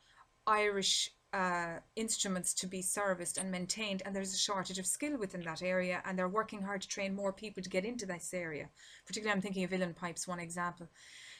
Irish 0.47 1.11
uh, 1.33 1.79
instruments 1.97 2.53
to 2.55 2.66
be 2.66 2.83
serviced 2.83 3.38
and 3.38 3.51
maintained, 3.51 4.03
and 4.05 4.14
there's 4.14 4.35
a 4.35 4.38
shortage 4.38 4.79
of 4.79 4.87
skill 4.87 5.18
within 5.18 5.42
that 5.42 5.62
area, 5.62 6.03
and 6.05 6.18
they're 6.18 6.29
working 6.29 6.62
hard 6.62 6.83
to 6.83 6.88
train 6.88 7.14
more 7.14 7.33
people 7.33 7.62
to 7.62 7.71
get 7.71 7.85
into 7.85 8.07
this 8.07 8.35
area. 8.35 8.68
Particularly, 9.07 9.37
I'm 9.37 9.42
thinking 9.42 9.64
of 9.64 9.71
uilleann 9.71 9.97
pipes, 9.97 10.29
one 10.29 10.40
example. 10.40 10.88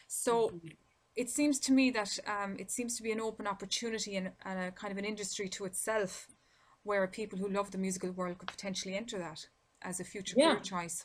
So, 0.07 0.49
mm-hmm 0.49 0.69
it 1.17 1.29
seems 1.29 1.59
to 1.61 1.73
me 1.73 1.91
that 1.91 2.19
um, 2.27 2.57
it 2.59 2.71
seems 2.71 2.97
to 2.97 3.03
be 3.03 3.13
an 3.13 3.21
open 3.21 3.47
opportunity 3.47 4.17
and, 4.17 4.31
and, 4.45 4.59
a 4.59 4.71
kind 4.73 4.93
of 4.93 4.99
an 4.99 5.05
industry 5.05 5.49
to 5.51 5.65
itself 5.65 6.29
where 6.85 7.07
people 7.07 7.39
who 7.39 7.49
love 7.49 7.71
the 7.71 7.79
musical 7.79 8.11
world 8.11 8.39
could 8.39 8.49
potentially 8.49 8.97
enter 8.97 9.19
that 9.19 9.47
as 9.83 10.01
a 10.01 10.05
future 10.05 10.35
yeah. 10.37 10.53
career 10.53 10.61
choice. 10.61 11.05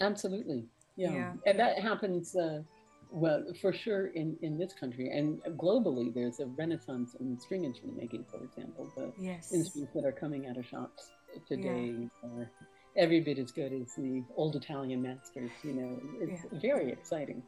Absolutely. 0.00 0.66
Yeah. 0.96 1.12
yeah. 1.12 1.32
And 1.46 1.58
that 1.58 1.78
happens, 1.78 2.36
uh, 2.36 2.62
well, 3.10 3.44
for 3.60 3.72
sure 3.72 4.08
in, 4.08 4.36
in 4.42 4.58
this 4.58 4.74
country 4.74 5.08
and 5.10 5.40
globally, 5.56 6.12
there's 6.14 6.40
a 6.40 6.46
renaissance 6.46 7.16
in 7.18 7.38
string 7.38 7.64
instrument 7.64 7.98
making, 7.98 8.24
for 8.30 8.42
example. 8.44 8.92
The 8.96 9.12
yes. 9.18 9.52
instruments 9.52 9.94
that 9.94 10.04
are 10.04 10.12
coming 10.12 10.46
out 10.46 10.56
of 10.56 10.66
shops 10.66 11.10
today 11.48 11.94
yeah. 11.98 12.28
are 12.28 12.50
every 12.96 13.20
bit 13.20 13.38
as 13.38 13.50
good 13.50 13.72
as 13.72 13.94
the 13.96 14.22
old 14.36 14.54
Italian 14.56 15.02
masters, 15.02 15.50
you 15.64 15.72
know, 15.72 16.00
it's 16.20 16.42
very 16.60 16.92
exciting. 16.92 17.42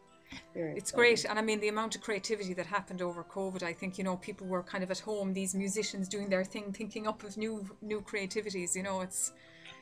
Very 0.54 0.76
it's 0.76 0.90
great. 0.90 1.24
And 1.24 1.38
I 1.38 1.42
mean, 1.42 1.60
the 1.60 1.68
amount 1.68 1.94
of 1.94 2.02
creativity 2.02 2.54
that 2.54 2.66
happened 2.66 3.02
over 3.02 3.24
COVID, 3.24 3.62
I 3.62 3.72
think, 3.72 3.98
you 3.98 4.04
know, 4.04 4.16
people 4.16 4.46
were 4.46 4.62
kind 4.62 4.82
of 4.82 4.90
at 4.90 4.98
home, 4.98 5.32
these 5.32 5.54
musicians 5.54 6.08
doing 6.08 6.28
their 6.28 6.44
thing, 6.44 6.72
thinking 6.72 7.06
up 7.06 7.22
of 7.24 7.37
new 7.37 7.64
new 7.82 8.00
creativities. 8.00 8.74
You 8.74 8.82
know, 8.82 9.00
it's 9.00 9.32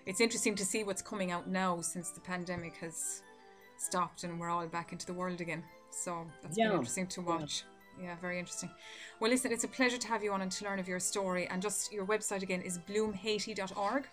it's 0.06 0.20
interesting 0.20 0.54
to 0.56 0.64
see 0.64 0.84
what's 0.84 1.02
coming 1.02 1.30
out 1.30 1.48
now 1.48 1.80
since 1.80 2.10
the 2.10 2.20
pandemic 2.20 2.74
has 2.76 3.22
stopped 3.76 4.24
and 4.24 4.38
we're 4.38 4.50
all 4.50 4.66
back 4.66 4.92
into 4.92 5.06
the 5.06 5.12
world 5.12 5.40
again. 5.40 5.62
So 5.90 6.26
that's 6.42 6.56
yeah. 6.56 6.68
been 6.68 6.76
interesting 6.76 7.06
to 7.08 7.20
watch. 7.20 7.64
Yeah. 7.98 8.06
yeah, 8.06 8.16
very 8.20 8.38
interesting. 8.38 8.70
Well, 9.20 9.30
listen, 9.30 9.52
it's 9.52 9.64
a 9.64 9.68
pleasure 9.68 9.98
to 9.98 10.08
have 10.08 10.22
you 10.24 10.32
on 10.32 10.42
and 10.42 10.50
to 10.52 10.64
learn 10.64 10.78
of 10.78 10.88
your 10.88 11.00
story. 11.00 11.46
And 11.48 11.60
just 11.60 11.92
your 11.92 12.06
website 12.06 12.42
again 12.42 12.62
is 12.62 12.78
bloomhaiti.org. 12.78 14.08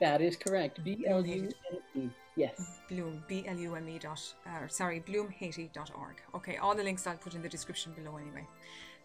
That 0.00 0.20
is 0.20 0.36
correct. 0.36 0.82
B 0.84 1.04
L 1.06 1.24
U 1.24 1.48
M 1.72 2.02
E. 2.02 2.10
Yes. 2.36 2.80
Bloom, 2.88 3.22
B 3.28 3.44
L 3.46 3.56
U 3.56 3.74
M 3.76 3.88
E 3.88 3.98
dot, 3.98 4.20
uh, 4.46 4.66
sorry, 4.66 5.00
bloomhaiti.org. 5.00 6.16
Okay, 6.34 6.56
all 6.56 6.74
the 6.74 6.82
links 6.82 7.06
I'll 7.06 7.16
put 7.16 7.34
in 7.34 7.42
the 7.42 7.48
description 7.48 7.92
below 7.92 8.16
anyway. 8.16 8.46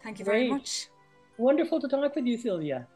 Thank 0.04 0.20
you 0.20 0.26
very 0.26 0.48
Great. 0.48 0.52
much. 0.52 0.88
Wonderful 1.38 1.80
to 1.82 1.88
talk 1.88 2.16
with 2.16 2.26
you, 2.26 2.38
Sylvia. 2.38 2.88